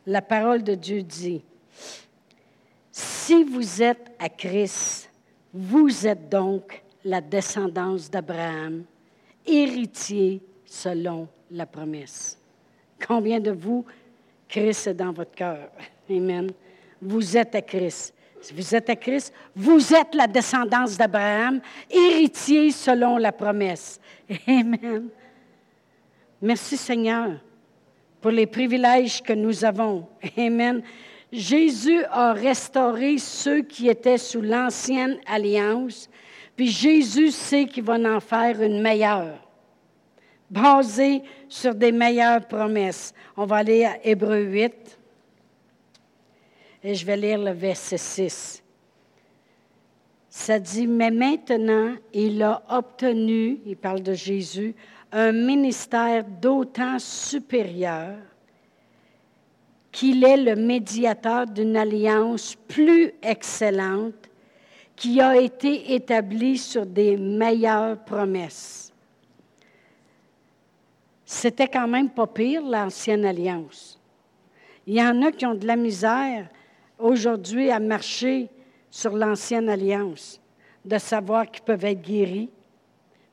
[0.07, 1.43] La parole de Dieu dit,
[2.97, 5.11] si vous êtes à Christ,
[5.53, 8.85] vous êtes donc la descendance d'Abraham,
[9.45, 12.39] héritier selon la promesse.
[13.07, 13.85] Combien de vous,
[14.49, 15.69] Christ est dans votre cœur?
[16.09, 16.51] Amen.
[17.03, 18.15] Vous êtes à Christ.
[18.41, 24.01] Si vous êtes à Christ, vous êtes la descendance d'Abraham, héritier selon la promesse.
[24.49, 25.11] Amen.
[26.41, 27.33] Merci Seigneur
[28.23, 30.09] pour les privilèges que nous avons.
[30.39, 30.83] Amen.
[31.33, 36.09] Jésus a restauré ceux qui étaient sous l'ancienne alliance,
[36.55, 39.39] puis Jésus sait qu'il va en faire une meilleure,
[40.51, 43.13] basée sur des meilleures promesses.
[43.37, 44.99] On va aller à Hébreu 8.
[46.85, 48.63] Et je vais lire le verset 6.
[50.29, 54.75] Ça dit, mais maintenant, il a obtenu, il parle de Jésus,
[55.11, 58.17] un ministère d'autant supérieur
[59.97, 64.29] qu'il est le médiateur d'une alliance plus excellente
[64.95, 68.93] qui a été établie sur des meilleures promesses.
[71.25, 73.99] C'était quand même pas pire, l'ancienne alliance.
[74.87, 76.47] Il y en a qui ont de la misère
[76.99, 78.51] aujourd'hui à marcher
[78.91, 80.39] sur l'ancienne alliance,
[80.85, 82.51] de savoir qu'ils peuvent être guéris,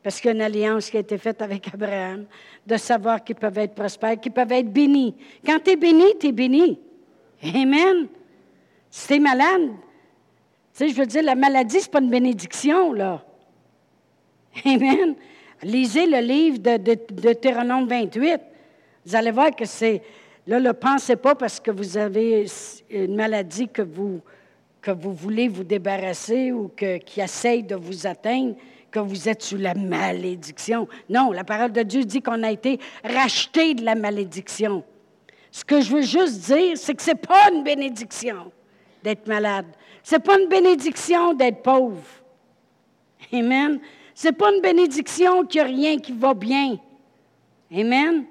[0.04, 2.26] parce qu'il y a une alliance qui a été faite avec Abraham,
[2.66, 5.16] de savoir qu'ils peuvent être prospères, qu'ils peuvent être bénis.
[5.46, 6.80] Quand tu es béni, tu es béni.
[7.44, 8.08] Amen.
[8.90, 9.74] Si tu es malade, tu
[10.74, 13.24] sais, je veux dire, la maladie, ce n'est pas une bénédiction, là.
[14.66, 15.16] Amen.
[15.64, 18.42] Lisez le livre de, de, de 28.
[19.06, 20.02] Vous allez voir que c'est
[20.46, 22.46] Là, ne pensez pas parce que vous avez
[22.90, 24.20] une maladie que vous,
[24.82, 28.56] que vous voulez vous débarrasser ou que, qui essaye de vous atteindre
[28.94, 30.88] que vous êtes sous la malédiction.
[31.10, 34.84] Non, la parole de Dieu dit qu'on a été racheté de la malédiction.
[35.52, 38.52] Ce que je veux juste dire, c'est que ce n'est pas une bénédiction
[39.04, 39.66] d'être malade.
[40.04, 42.04] Ce n'est pas une bénédiction d'être pauvre.
[43.34, 43.80] Amen.
[44.14, 46.78] Ce n'est pas une bénédiction qu'il n'y a rien qui va bien.
[47.76, 48.26] Amen.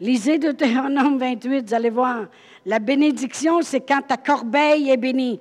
[0.00, 2.26] Lisez Deutéronome 28, vous allez voir.
[2.64, 5.40] La bénédiction, c'est quand ta corbeille est bénie.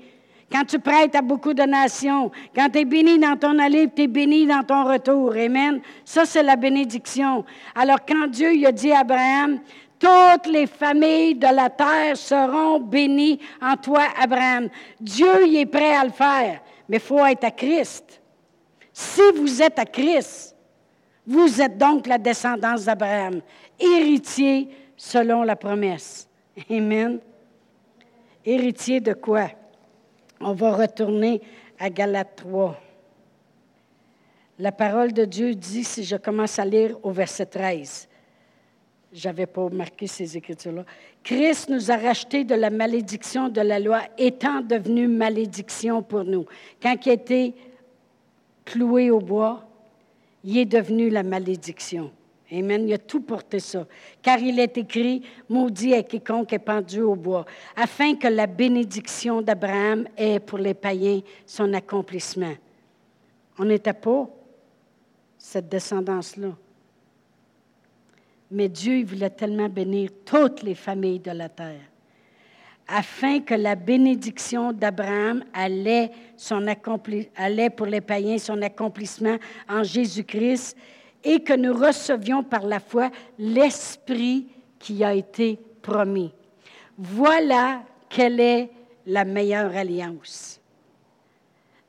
[0.51, 4.03] Quand tu prêtes à beaucoup de nations, quand tu es béni dans ton aller, tu
[4.03, 5.33] es béni dans ton retour.
[5.33, 5.79] Amen.
[6.03, 7.45] Ça, c'est la bénédiction.
[7.75, 9.59] Alors, quand Dieu il a dit à Abraham,
[9.99, 14.69] toutes les familles de la terre seront bénies en toi, Abraham.
[14.99, 18.21] Dieu il est prêt à le faire, mais il faut être à Christ.
[18.93, 20.55] Si vous êtes à Christ,
[21.27, 23.41] vous êtes donc la descendance d'Abraham
[23.79, 26.27] héritier selon la promesse.
[26.69, 27.19] Amen.
[28.45, 29.49] Héritier de quoi?
[30.41, 31.41] On va retourner
[31.79, 32.79] à Galates 3.
[34.59, 38.07] La parole de Dieu dit, si je commence à lire au verset 13,
[39.11, 40.85] j'avais pas marqué ces écritures-là.
[41.23, 46.45] Christ nous a rachetés de la malédiction de la loi, étant devenu malédiction pour nous.
[46.81, 47.53] Quand il a
[48.65, 49.65] cloué au bois,
[50.43, 52.11] il est devenu la malédiction.
[52.51, 52.87] Amen.
[52.87, 53.85] Il a tout porté ça.
[54.21, 59.41] Car il est écrit, maudit est quiconque est pendu au bois, afin que la bénédiction
[59.41, 62.53] d'Abraham ait pour les païens son accomplissement.
[63.57, 64.27] On n'était pas
[65.37, 66.49] cette descendance-là.
[68.51, 71.81] Mais Dieu voulait tellement bénir toutes les familles de la terre,
[72.87, 76.09] afin que la bénédiction d'Abraham allait,
[77.35, 79.37] allait pour les païens son accomplissement
[79.69, 80.75] en Jésus-Christ
[81.23, 86.31] et que nous recevions par la foi l'Esprit qui a été promis.
[86.97, 88.69] Voilà quelle est
[89.05, 90.59] la meilleure alliance.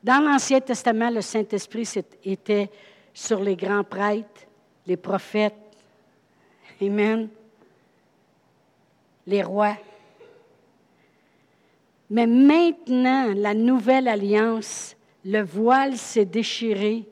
[0.03, 1.87] Dans l'Ancien Testament, le Saint-Esprit
[2.25, 2.69] était
[3.13, 4.47] sur les grands prêtres,
[4.87, 5.55] les prophètes,
[6.81, 7.29] Amen,
[9.27, 9.77] les rois.
[12.09, 17.05] Mais maintenant, la nouvelle alliance, le voile s'est déchiré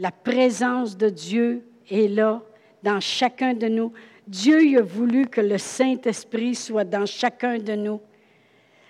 [0.00, 2.40] la présence de Dieu est là
[2.82, 3.92] dans chacun de nous.
[4.26, 8.00] Dieu a voulu que le Saint-Esprit soit dans chacun de nous.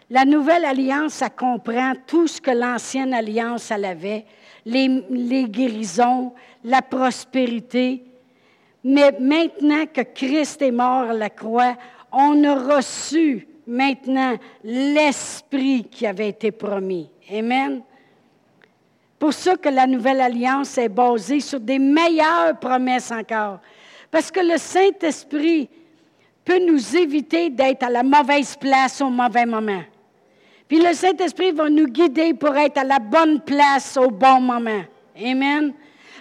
[0.08, 4.24] La nouvelle alliance, ça comprend tout ce que l'ancienne alliance elle avait,
[4.64, 8.04] les, les guérisons, la prospérité.
[8.84, 11.76] Mais maintenant que Christ est mort à la croix,
[12.12, 17.10] on a reçu maintenant l'Esprit qui avait été promis.
[17.32, 17.82] Amen
[19.20, 23.60] pour ça que la nouvelle alliance est basée sur des meilleures promesses encore.
[24.10, 25.68] Parce que le Saint-Esprit
[26.42, 29.82] peut nous éviter d'être à la mauvaise place au mauvais moment.
[30.66, 34.84] Puis le Saint-Esprit va nous guider pour être à la bonne place au bon moment.
[35.22, 35.74] Amen.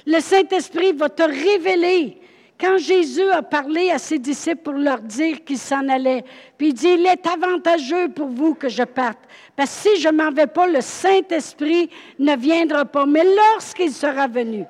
[0.06, 2.18] Le Saint-Esprit va te révéler
[2.60, 6.26] quand Jésus a parlé à ses disciples pour leur dire qu'il s'en allait,
[6.58, 9.20] puis il dit, il est avantageux pour vous que je parte,
[9.56, 13.06] parce que si je m'en vais pas, le Saint-Esprit ne viendra pas.
[13.06, 14.66] Mais lorsqu'il sera venu,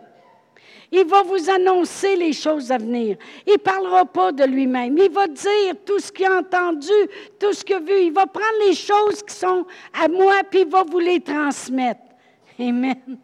[0.91, 3.17] il va vous annoncer les choses à venir.
[3.45, 4.97] Il ne parlera pas de lui-même.
[4.97, 6.91] Il va dire tout ce qu'il a entendu,
[7.39, 8.05] tout ce qu'il a vu.
[8.05, 9.65] Il va prendre les choses qui sont
[9.99, 12.01] à moi, puis il va vous les transmettre.
[12.59, 13.19] Amen.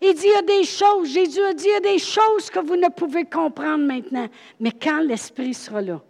[0.00, 2.50] Il dit, il y a des choses, Jésus a dit, il y a des choses
[2.50, 4.28] que vous ne pouvez comprendre maintenant.
[4.60, 6.00] Mais quand l'Esprit sera là,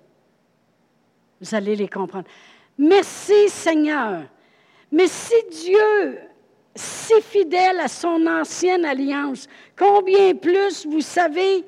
[1.40, 2.26] vous allez les comprendre.
[2.78, 4.22] Merci Seigneur.
[4.90, 6.18] Mais si Dieu,
[6.74, 11.64] si fidèle à son ancienne alliance, combien plus vous savez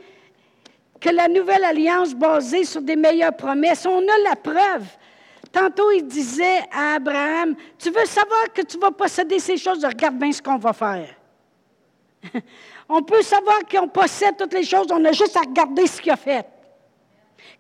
[1.01, 4.87] que la nouvelle alliance basée sur des meilleures promesses, on a la preuve.
[5.53, 10.17] Tantôt, il disait à Abraham, tu veux savoir que tu vas posséder ces choses, regarde
[10.17, 11.09] bien ce qu'on va faire.
[12.89, 16.13] On peut savoir qu'on possède toutes les choses, on a juste à regarder ce qu'il
[16.13, 16.47] a fait.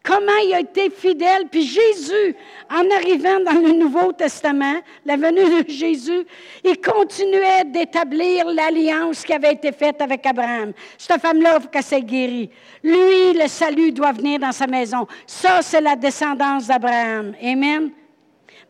[0.06, 1.48] Comment il a été fidèle.
[1.50, 2.36] Puis Jésus,
[2.70, 6.24] en arrivant dans le Nouveau Testament, la venue de Jésus,
[6.62, 10.72] il continuait d'établir l'alliance qui avait été faite avec Abraham.
[10.96, 12.50] Cette femme-là, il faut qu'elle s'est guérie.
[12.84, 15.08] Lui, le salut doit venir dans sa maison.
[15.26, 17.34] Ça, c'est la descendance d'Abraham.
[17.42, 17.90] Amen.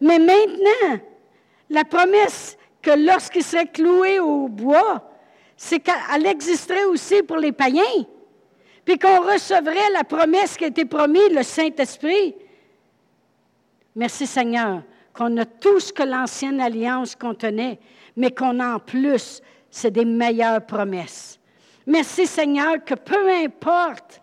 [0.01, 1.01] Mais maintenant,
[1.69, 5.03] la promesse que lorsqu'il serait cloué au bois,
[5.57, 8.05] c'est qu'elle existerait aussi pour les païens,
[8.85, 12.35] puis qu'on recevrait la promesse qui a été promise, le Saint-Esprit.
[13.95, 14.83] Merci Seigneur,
[15.15, 17.79] qu'on a tout ce que l'ancienne alliance contenait,
[18.17, 19.41] mais qu'on a en plus,
[19.71, 21.41] c'est des meilleures promesses.
[21.87, 24.21] Merci Seigneur que peu importe,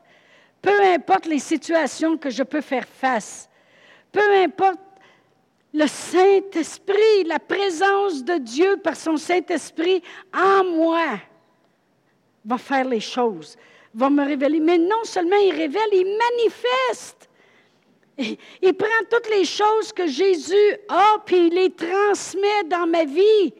[0.61, 3.49] peu importe les situations que je peux faire face,
[4.11, 4.79] peu importe
[5.73, 11.19] le Saint-Esprit, la présence de Dieu par son Saint-Esprit en moi
[12.45, 13.57] va faire les choses,
[13.93, 14.59] va me révéler.
[14.59, 17.29] Mais non seulement il révèle, il manifeste.
[18.61, 23.51] Il, prend toutes les choses que Jésus a, puis il les transmet dans ma vie.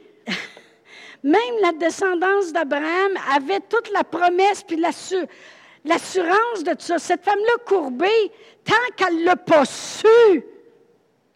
[1.24, 7.00] Même la descendance d'Abraham avait toute la promesse, puis l'assurance de tout ça.
[7.00, 8.32] Cette femme-là courbée,
[8.64, 10.44] tant qu'elle ne l'a pas su,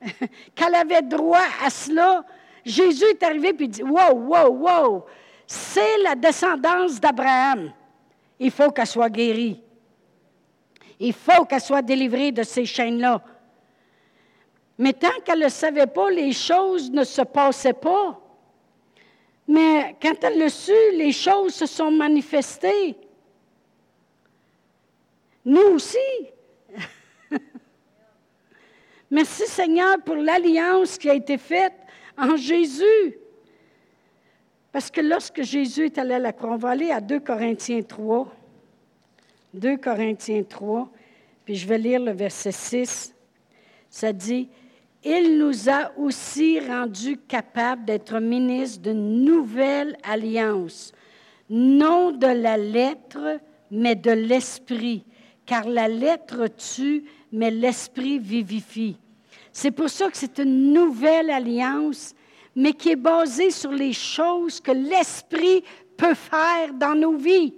[0.55, 2.23] qu'elle avait droit à cela.
[2.65, 5.05] Jésus est arrivé et dit Wow, wow, wow,
[5.45, 7.71] c'est la descendance d'Abraham.
[8.39, 9.61] Il faut qu'elle soit guérie.
[10.99, 13.21] Il faut qu'elle soit délivrée de ces chaînes-là.
[14.77, 18.19] Mais tant qu'elle ne savait pas, les choses ne se passaient pas.
[19.47, 22.95] Mais quand elle le su, les choses se sont manifestées.
[25.45, 25.97] Nous aussi.
[29.09, 31.73] Merci Seigneur pour l'alliance qui a été faite
[32.17, 33.17] en Jésus.
[34.71, 37.81] Parce que lorsque Jésus est allé à la croix, on va aller à 2 Corinthiens
[37.81, 38.31] 3.
[39.53, 40.89] 2 Corinthiens 3,
[41.45, 43.15] puis je vais lire le verset 6.
[43.89, 44.49] Ça dit,
[45.03, 50.91] Il nous a aussi rendus capables d'être ministres d'une nouvelle alliance,
[51.49, 53.39] non de la lettre,
[53.71, 55.05] mais de l'esprit,
[55.45, 58.97] car la lettre tue, mais l'esprit vivifie.
[59.51, 62.13] C'est pour ça que c'est une nouvelle alliance,
[62.55, 65.63] mais qui est basée sur les choses que l'esprit
[65.95, 67.53] peut faire dans nos vies.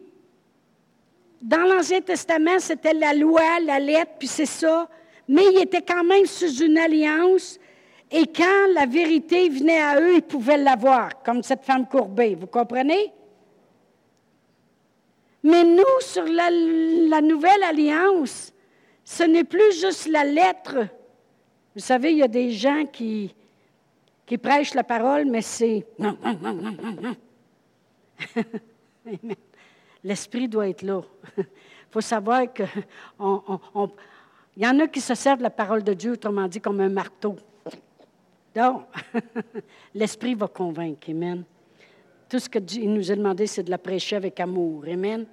[1.41, 4.89] Dans l'Ancien Testament, c'était la loi, la lettre, puis c'est ça,
[5.28, 7.59] mais ils étaient quand même sous une alliance,
[8.11, 12.36] et quand la vérité venait à eux, ils pouvaient l'avoir, comme cette femme courbée.
[12.36, 13.13] Vous comprenez?
[15.43, 18.51] Mais nous, sur la, nouvelle alliance,
[19.10, 20.88] ce n'est plus juste la lettre.
[21.74, 23.34] Vous savez, il y a des gens qui,
[24.39, 25.84] prêchent la parole, mais c'est...
[30.03, 31.01] L'esprit doit être là.
[31.39, 31.45] Il
[31.91, 32.62] faut savoir que
[34.55, 36.89] y en a qui se servent de la parole de Dieu, autrement dit, comme un
[36.89, 37.36] marteau.
[38.53, 38.84] Donc,
[39.95, 41.10] l'esprit va convaincre.
[41.10, 41.43] Amen.
[42.30, 44.84] Tout ce qu'il nous a demandé, c'est de la prêcher avec amour.
[44.88, 45.26] Amen.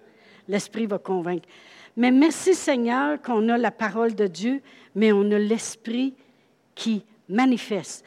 [0.49, 1.49] L'Esprit va convaincre.
[1.97, 4.61] Mais merci Seigneur qu'on a la parole de Dieu,
[4.95, 6.15] mais on a l'Esprit
[6.75, 8.05] qui manifeste.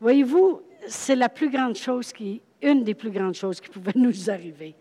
[0.00, 4.30] Voyez-vous, c'est la plus grande chose qui, une des plus grandes choses qui pouvait nous
[4.30, 4.74] arriver.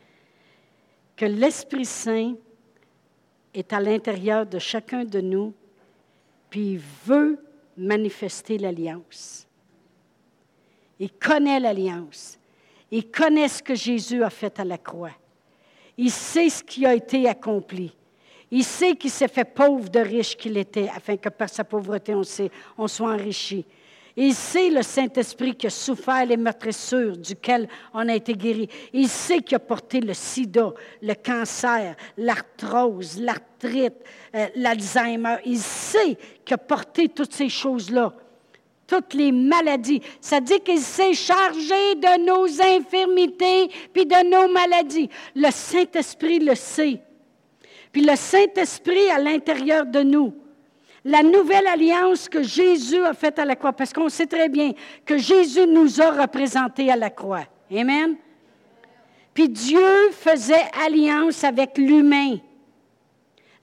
[1.16, 2.36] Que l'Esprit Saint
[3.54, 5.54] est à l'intérieur de chacun de nous,
[6.50, 7.44] puis il veut
[7.78, 9.48] manifester l'alliance.
[11.00, 12.38] Il connaît l'alliance.
[12.92, 15.16] Il connaît ce que Jésus a fait à la croix.
[15.98, 17.96] Il sait ce qui a été accompli.
[18.52, 22.14] Il sait qu'il s'est fait pauvre de riche qu'il était, afin que par sa pauvreté,
[22.78, 23.66] on, soit enrichi.
[24.18, 28.68] Il sait le Saint-Esprit qui a souffert les meurtrissures duquel on a été guéri.
[28.92, 34.04] Il sait qu'il a porté le sida, le cancer, l'arthrose, l'arthrite,
[34.36, 35.38] euh, l'Alzheimer.
[35.46, 38.14] Il sait qu'il a porté toutes ces choses-là
[38.88, 40.02] toutes les maladies.
[40.20, 45.10] Ça dit qu'il s'est chargé de nos infirmités puis de nos maladies.
[45.34, 47.02] Le Saint-Esprit le sait.
[47.92, 50.34] Puis le Saint-Esprit à l'intérieur de nous.
[51.04, 54.72] La nouvelle alliance que Jésus a faite à la croix, parce qu'on sait très bien
[55.06, 57.46] que Jésus nous a représentés à la croix.
[57.76, 58.16] Amen.
[59.34, 62.38] Puis Dieu faisait alliance avec l'humain.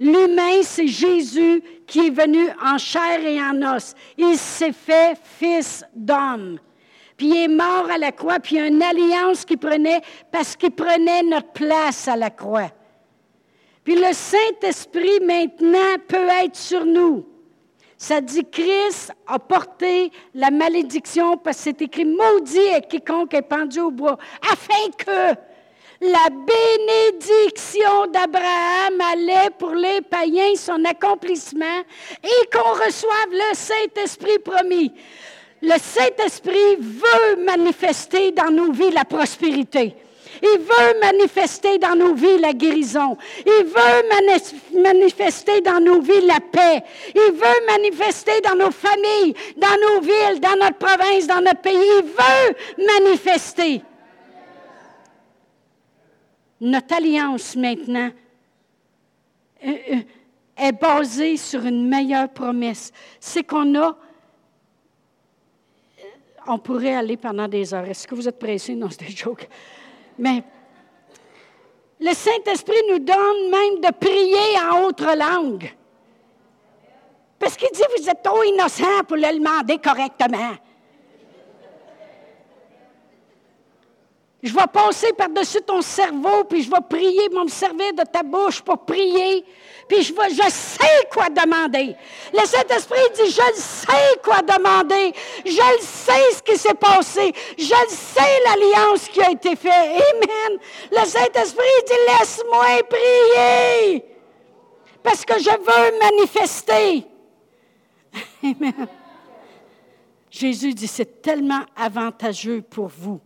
[0.00, 3.94] L'humain, c'est Jésus qui est venu en chair et en os.
[4.16, 6.58] Il s'est fait fils d'homme.
[7.16, 10.00] Puis il est mort à la croix, puis il y a une alliance qu'il prenait
[10.30, 12.70] parce qu'il prenait notre place à la croix.
[13.88, 17.24] Puis le Saint-Esprit maintenant peut être sur nous.
[17.96, 23.40] Ça dit Christ a porté la malédiction parce que c'est écrit maudit est quiconque est
[23.40, 25.34] pendu au bois, afin que
[26.02, 31.80] la bénédiction d'Abraham allait pour les païens, son accomplissement,
[32.22, 34.92] et qu'on reçoive le Saint-Esprit promis.
[35.62, 39.96] Le Saint-Esprit veut manifester dans nos vies la prospérité.
[40.42, 43.16] Il veut manifester dans nos vies la guérison.
[43.44, 46.82] Il veut manifester dans nos vies la paix.
[47.14, 51.74] Il veut manifester dans nos familles, dans nos villes, dans notre province, dans notre pays.
[51.74, 53.82] Il veut manifester.
[56.60, 58.10] Notre alliance maintenant
[59.64, 59.96] euh, euh,
[60.56, 62.92] est basée sur une meilleure promesse.
[63.20, 63.96] C'est qu'on a...
[66.50, 67.84] On pourrait aller pendant des heures.
[67.84, 68.74] Est-ce que vous êtes pressés?
[68.74, 69.48] Non, c'est des jokes.
[70.18, 70.42] Mais
[72.00, 75.72] le Saint-Esprit nous donne même de prier en autre langue.
[77.38, 80.56] Parce qu'il dit, vous êtes trop innocent pour le demander correctement.
[84.40, 88.22] Je vais passer par-dessus ton cerveau, puis je vais prier, je me servir de ta
[88.22, 89.44] bouche pour prier,
[89.88, 91.96] puis je, vais, je sais quoi demander.
[92.32, 95.12] Le Saint-Esprit dit, je sais quoi demander,
[95.44, 99.72] je sais ce qui s'est passé, je sais l'alliance qui a été faite.
[99.72, 100.58] Amen.
[100.92, 104.04] Le Saint-Esprit dit, laisse-moi prier,
[105.02, 107.04] parce que je veux manifester.
[108.44, 108.86] Amen.
[110.30, 113.20] Jésus dit, c'est tellement avantageux pour vous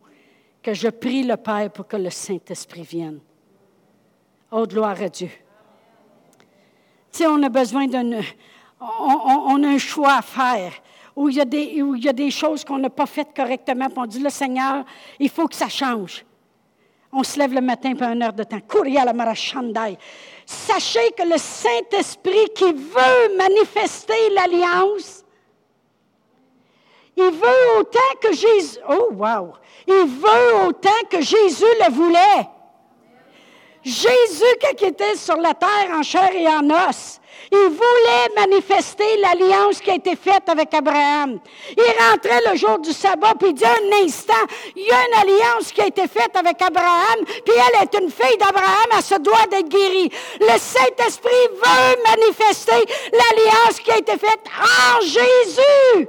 [0.62, 3.20] que je prie le Père pour que le Saint-Esprit vienne.
[4.50, 5.30] Oh, gloire à Dieu.
[7.10, 8.20] Tu sais, on a besoin d'un...
[8.80, 10.72] On, a un choix à faire
[11.14, 13.86] où il y a des, choses qu'on n'a pas faites correctement.
[13.86, 14.84] Puis on dit, le Seigneur,
[15.20, 16.24] il faut que ça change.
[17.12, 18.60] On se lève le matin pour une heure de temps.
[18.60, 19.98] Courir la marachandai.
[20.46, 25.21] Sachez que le Saint-Esprit qui veut manifester l'alliance,
[27.16, 28.78] il veut autant que Jésus.
[28.88, 29.52] Oh, wow!
[29.86, 32.48] Il veut autant que Jésus le voulait.
[33.84, 34.44] Jésus,
[34.78, 37.18] qui était sur la terre en chair et en os,
[37.50, 41.40] Il voulait manifester l'alliance qui a été faite avec Abraham.
[41.76, 44.46] Il rentrait le jour du sabbat, puis il dit un instant,
[44.76, 48.10] il y a une alliance qui a été faite avec Abraham, puis elle est une
[48.10, 50.10] fille d'Abraham, elle se doit d'être guérie.
[50.40, 56.08] Le Saint-Esprit veut manifester l'alliance qui a été faite en Jésus.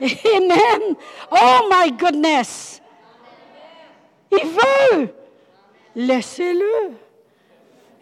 [0.36, 0.96] Amen.
[1.30, 2.80] Oh my goodness.
[4.30, 5.14] Il veut.
[5.94, 6.92] Laissez-le.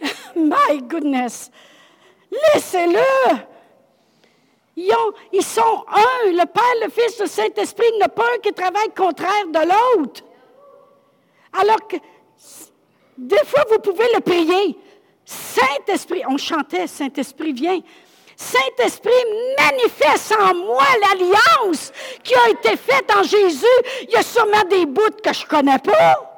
[0.37, 1.51] My goodness.
[2.31, 3.37] Laissez-le.
[4.77, 4.95] Ils,
[5.33, 6.31] ils, sont un.
[6.31, 10.23] Le Père, le Fils, le Saint-Esprit, il n'y pas un qui travaille contraire de l'autre.
[11.53, 11.97] Alors que
[13.19, 14.79] des fois, vous pouvez le prier.
[15.25, 17.81] Saint-Esprit, on chantait, Saint-Esprit vient.
[18.43, 19.11] Saint-Esprit
[19.59, 23.67] manifeste en moi l'alliance qui a été faite en Jésus.
[24.03, 26.33] Il y a sûrement des bouts que je ne connais pas.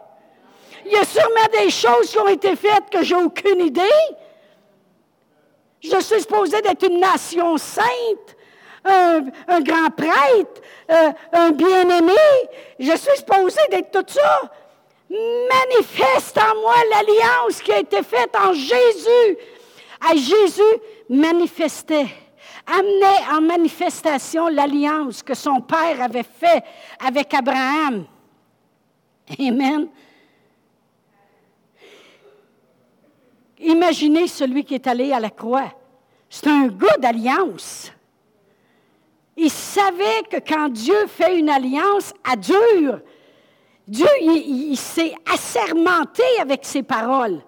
[0.85, 3.83] Il y a sûrement des choses qui ont été faites que j'ai aucune idée.
[5.83, 8.37] Je suis supposé d'être une nation sainte,
[8.85, 12.13] un, grand prêtre, euh, un bien-aimé.
[12.79, 14.43] Je suis supposé d'être tout ça.
[15.11, 19.39] Manifeste en moi l'alliance qui a été faite en Jésus.
[20.07, 20.63] À Jésus
[21.09, 22.07] manifestait,
[22.67, 26.65] amenait en manifestation l'alliance que son père avait faite
[26.99, 28.05] avec Abraham.
[29.39, 29.89] Amen.
[33.59, 35.73] Imaginez celui qui est allé à la croix.
[36.29, 37.91] C'est un gars d'alliance.
[39.37, 43.01] Il savait que quand Dieu fait une alliance, à dur,
[43.89, 47.41] Dieu, il s'est assermenté avec ses paroles.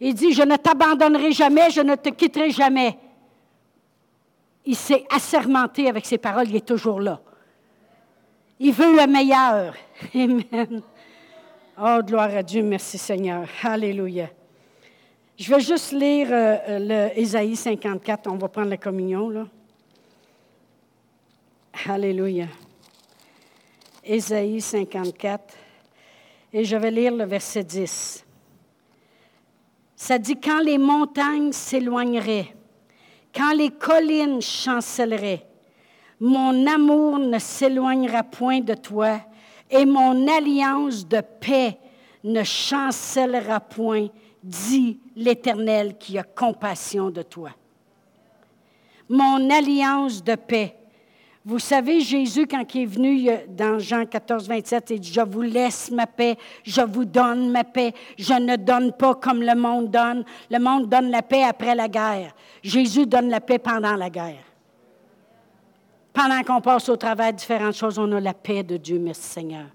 [0.00, 2.98] Il dit, je ne t'abandonnerai jamais, je ne te quitterai jamais.
[4.64, 7.20] Il s'est assermenté avec ses paroles, il est toujours là.
[8.58, 9.74] Il veut le meilleur.
[10.14, 10.82] Amen.
[11.78, 13.46] Oh, gloire à Dieu, merci Seigneur.
[13.62, 14.28] Alléluia.
[15.38, 19.46] Je vais juste lire euh, le Ésaïe 54, on va prendre la communion, là.
[21.86, 22.46] Alléluia.
[24.02, 25.54] Ésaïe 54,
[26.52, 28.25] et je vais lire le verset 10.
[29.96, 32.54] Ça dit, quand les montagnes s'éloigneraient,
[33.34, 35.46] quand les collines chancelleraient,
[36.20, 39.20] mon amour ne s'éloignera point de toi
[39.70, 41.78] et mon alliance de paix
[42.24, 44.08] ne chancellera point,
[44.42, 47.50] dit l'Éternel qui a compassion de toi.
[49.08, 50.76] Mon alliance de paix
[51.48, 55.42] vous savez, Jésus, quand il est venu dans Jean 14, 27, il dit, je vous
[55.42, 59.88] laisse ma paix, je vous donne ma paix, je ne donne pas comme le monde
[59.88, 60.24] donne.
[60.50, 62.34] Le monde donne la paix après la guerre.
[62.64, 64.42] Jésus donne la paix pendant la guerre.
[66.12, 69.22] Pendant qu'on passe au travers de différentes choses, on a la paix de Dieu, merci
[69.22, 69.66] Seigneur.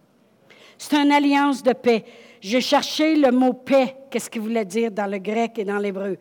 [0.77, 2.03] C'est une alliance de paix.
[2.41, 6.17] J'ai cherché le mot paix, qu'est-ce qu'il voulait dire dans le grec et dans l'hébreu?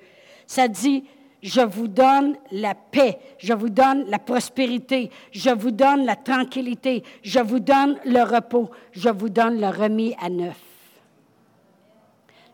[0.46, 1.02] Ça dit
[1.42, 7.02] je vous donne la paix, je vous donne la prospérité, je vous donne la tranquillité,
[7.22, 10.60] je vous donne le repos, je vous donne le remis à neuf.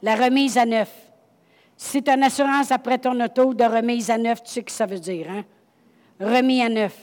[0.03, 0.93] La remise à neuf.
[1.77, 4.87] C'est une assurance après ton auto de remise à neuf, tu sais ce que ça
[4.87, 5.45] veut dire, hein?
[6.19, 6.97] Remis à neuf.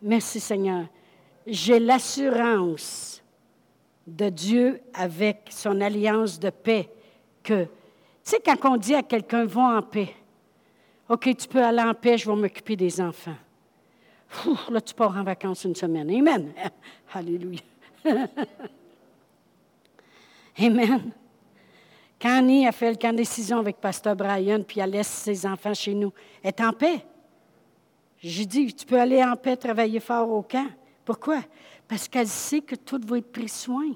[0.00, 0.86] Merci Seigneur.
[1.46, 3.22] J'ai l'assurance
[4.06, 6.88] de Dieu avec son alliance de paix
[7.42, 7.70] que tu
[8.28, 10.14] sais, quand on dit à quelqu'un, va en paix.
[11.08, 13.36] OK, tu peux aller en paix, je vais m'occuper des enfants.
[14.70, 16.10] là, tu pars en vacances une semaine.
[16.10, 16.52] Amen.
[17.14, 17.60] Alléluia.
[20.58, 21.12] Amen.
[22.20, 25.72] Quand Annie a fait le camp décision avec Pasteur Brian, puis elle laisse ses enfants
[25.72, 26.12] chez nous,
[26.42, 27.04] elle est en paix.
[28.20, 30.66] J'ai dit, tu peux aller en paix, travailler fort au camp.
[31.04, 31.42] Pourquoi?
[31.86, 33.92] Parce qu'elle sait que tout va être pris soin.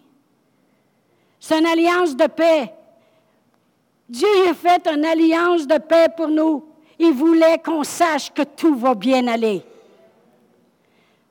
[1.41, 2.73] C'est une alliance de paix.
[4.13, 6.63] Dieu a fait une alliance de paix pour nous.
[6.99, 9.63] Il voulait qu'on sache que tout va bien aller.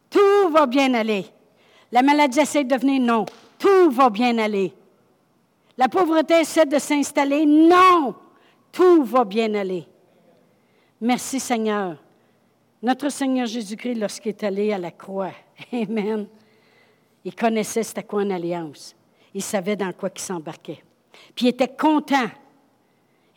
[0.10, 1.28] Tout va bien aller.
[1.92, 3.26] La maladie essaie de venir, non.
[3.60, 4.74] Tout va bien aller.
[5.78, 8.16] La pauvreté essaie de s'installer, non.
[8.72, 9.86] Tout va bien aller.
[11.00, 11.98] Merci Seigneur.
[12.82, 15.34] Notre Seigneur Jésus-Christ, lorsqu'il est allé à la croix,
[15.72, 16.26] Amen,
[17.24, 18.96] il connaissait c'était quoi une alliance.
[19.36, 20.84] Il savait dans quoi il s'embarquait.
[21.36, 22.28] Puis il était content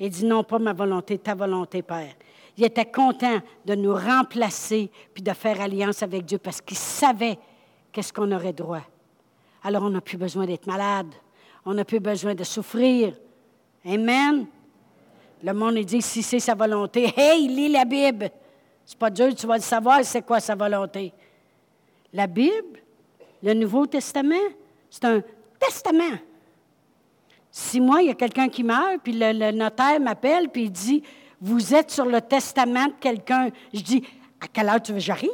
[0.01, 2.14] il dit non, pas ma volonté, ta volonté, Père.
[2.57, 7.38] Il était content de nous remplacer puis de faire alliance avec Dieu parce qu'il savait
[7.92, 8.82] qu'est-ce qu'on aurait droit.
[9.62, 11.12] Alors on n'a plus besoin d'être malade.
[11.64, 13.14] On n'a plus besoin de souffrir.
[13.84, 14.47] Amen.
[15.42, 18.30] Le monde dit si c'est sa volonté, hey, lis la Bible.
[18.84, 21.12] C'est pas dur, tu vas le savoir, c'est quoi sa volonté.
[22.12, 22.80] La Bible,
[23.42, 24.34] le Nouveau Testament,
[24.90, 25.22] c'est un
[25.59, 26.18] testament.
[27.57, 31.05] Si moi, il y a quelqu'un qui meurt, puis le, notaire m'appelle, puis il dit,
[31.41, 34.03] vous êtes sur le testament de quelqu'un, je dis,
[34.41, 35.31] à quelle heure tu veux que j'arrive?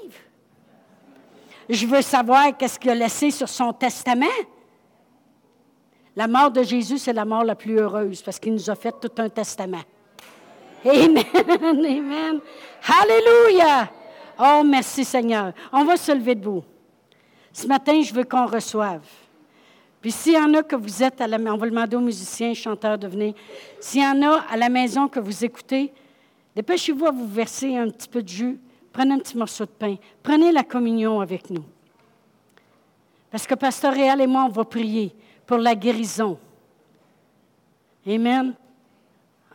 [1.66, 4.26] Je veux savoir qu'est-ce qu'il a laissé sur son testament.
[6.14, 8.92] La mort de Jésus, c'est la mort la plus heureuse parce qu'il nous a fait
[9.00, 9.80] tout un testament.
[10.84, 12.40] Amen, amen.
[13.02, 13.90] Alléluia.
[14.38, 15.54] Oh, merci Seigneur.
[15.72, 16.64] On va se lever debout.
[17.50, 19.06] Ce matin, je veux qu'on reçoive.
[20.00, 22.00] Puis s'il y en a que vous êtes à la maison, on va demander aux
[22.00, 23.34] musiciens, chanteurs de venir.
[23.80, 25.92] S'il y en a à la maison que vous écoutez,
[26.56, 28.58] dépêchez-vous à vous verser un petit peu de jus.
[28.92, 29.96] Prenez un petit morceau de pain.
[30.22, 31.64] Prenez la communion avec nous.
[33.30, 35.14] Parce que Pasteur Réal et moi, on va prier
[35.46, 36.38] pour la guérison.
[38.06, 38.54] Amen.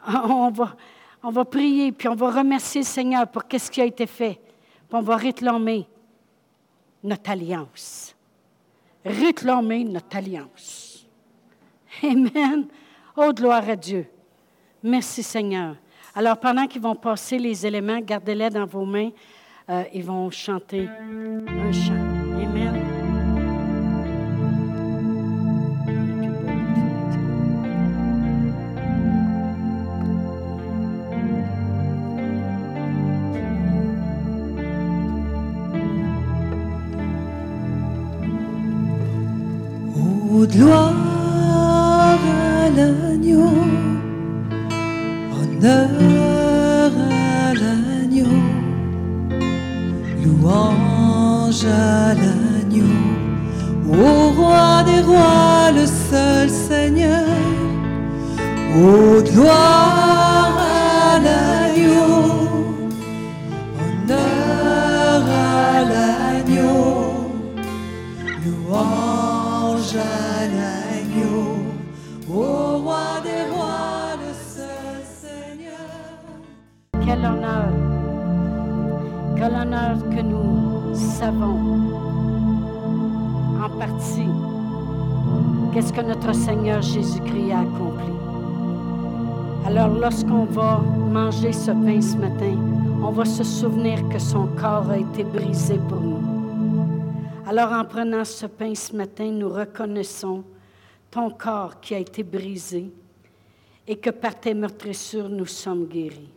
[0.07, 0.75] On va,
[1.23, 4.39] on va prier, puis on va remercier le Seigneur pour ce qui a été fait.
[4.87, 5.87] Puis on va réclamer
[7.03, 8.14] notre alliance.
[9.05, 11.05] Réclamer notre alliance.
[12.03, 12.67] Amen.
[13.15, 14.07] Oh, gloire à Dieu.
[14.83, 15.75] Merci Seigneur.
[16.13, 19.11] Alors, pendant qu'ils vont passer les éléments, gardez-les dans vos mains.
[19.69, 22.14] Euh, ils vont chanter un chant.
[40.55, 41.04] Gloire
[90.05, 92.55] lorsqu'on va manger ce pain ce matin,
[93.01, 96.21] on va se souvenir que son corps a été brisé pour nous.
[97.47, 100.43] Alors en prenant ce pain ce matin, nous reconnaissons
[101.09, 102.91] ton corps qui a été brisé
[103.87, 106.29] et que par tes meurtrissures nous sommes guéris.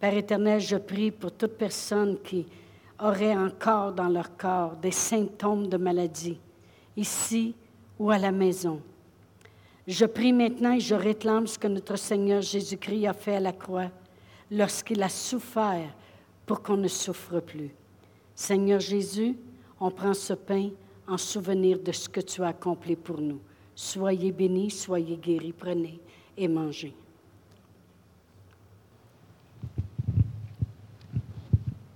[0.00, 2.46] Père éternel, je prie pour toute personne qui
[2.98, 6.38] aurait encore dans leur corps des symptômes de maladie,
[6.96, 7.54] ici
[7.98, 8.80] ou à la maison.
[9.86, 13.52] Je prie maintenant et je réclame ce que notre Seigneur Jésus-Christ a fait à la
[13.52, 13.90] croix
[14.50, 15.94] lorsqu'il a souffert
[16.46, 17.70] pour qu'on ne souffre plus.
[18.34, 19.36] Seigneur Jésus,
[19.78, 20.70] on prend ce pain
[21.06, 23.40] en souvenir de ce que tu as accompli pour nous.
[23.74, 26.00] Soyez bénis, soyez guéris, prenez
[26.36, 26.94] et mangez.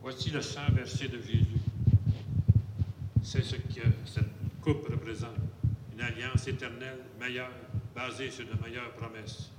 [0.02, 1.46] Voici le sang versé de Jésus.
[3.22, 4.24] C'est ce que cette
[4.62, 5.36] coupe représente.
[5.94, 7.50] Une alliance éternelle, meilleure,
[7.98, 9.50] basée sur de meilleures promesses.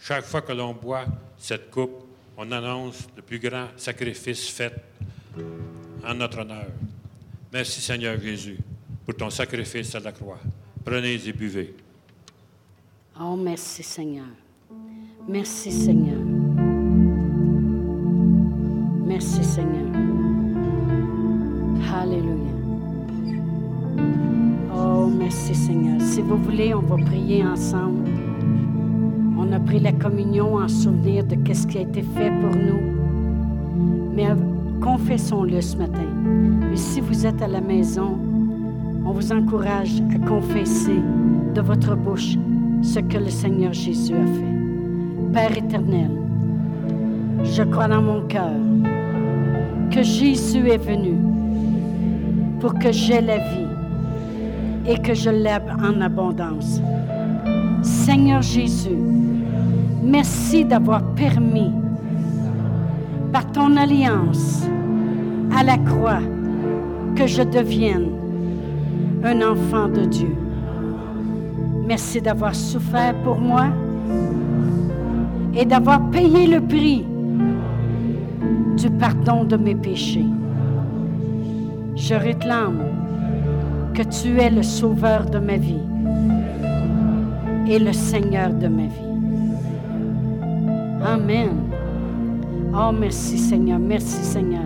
[0.00, 1.04] Chaque fois que l'on boit
[1.36, 2.04] cette coupe,
[2.36, 4.74] on annonce le plus grand sacrifice fait
[6.04, 6.68] en notre honneur.
[7.52, 8.58] Merci Seigneur Jésus
[9.04, 10.40] pour ton sacrifice à la croix.
[10.84, 11.74] Prenez et buvez.
[13.20, 14.26] Oh, merci Seigneur.
[15.28, 16.18] Merci Seigneur.
[19.04, 19.92] Merci Seigneur.
[21.94, 22.41] Alléluia.
[25.34, 25.98] Merci Seigneur.
[25.98, 28.04] Si vous voulez, on va prier ensemble.
[29.38, 34.12] On a pris la communion en souvenir de ce qui a été fait pour nous.
[34.14, 34.26] Mais
[34.82, 36.04] confessons-le ce matin.
[36.70, 38.18] Et si vous êtes à la maison,
[39.06, 41.00] on vous encourage à confesser
[41.54, 42.36] de votre bouche
[42.82, 45.32] ce que le Seigneur Jésus a fait.
[45.32, 46.10] Père éternel,
[47.42, 48.52] je crois dans mon cœur
[49.90, 51.14] que Jésus est venu
[52.60, 53.71] pour que j'aie la vie
[54.86, 56.80] et que je l'aime en abondance.
[57.82, 58.98] Seigneur Jésus,
[60.02, 61.72] merci d'avoir permis
[63.32, 64.66] par ton alliance
[65.56, 66.20] à la croix
[67.16, 68.10] que je devienne
[69.24, 70.36] un enfant de Dieu.
[71.86, 73.66] Merci d'avoir souffert pour moi
[75.54, 77.04] et d'avoir payé le prix
[78.76, 80.24] du pardon de mes péchés.
[81.94, 82.82] Je réclame
[84.04, 85.82] tu es le sauveur de ma vie
[87.68, 89.12] et le Seigneur de ma vie.
[91.04, 91.50] Amen.
[92.74, 94.64] Oh, merci Seigneur, merci Seigneur.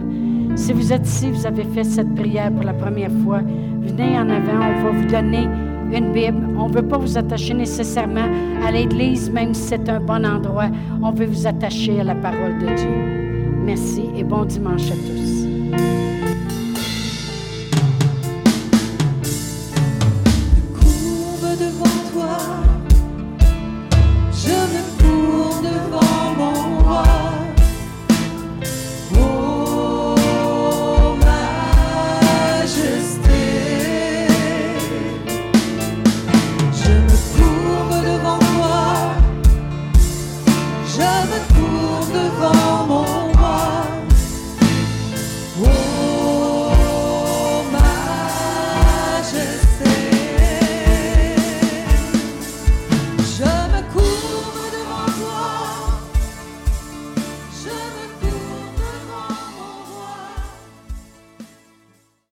[0.55, 3.41] Si vous êtes ici, vous avez fait cette prière pour la première fois,
[3.82, 5.49] venez en avant, on va vous donner
[5.93, 6.47] une Bible.
[6.59, 8.28] On ne veut pas vous attacher nécessairement
[8.64, 10.68] à l'Église, même si c'est un bon endroit.
[11.03, 13.16] On veut vous attacher à la parole de Dieu.
[13.64, 16.06] Merci et bon dimanche à tous.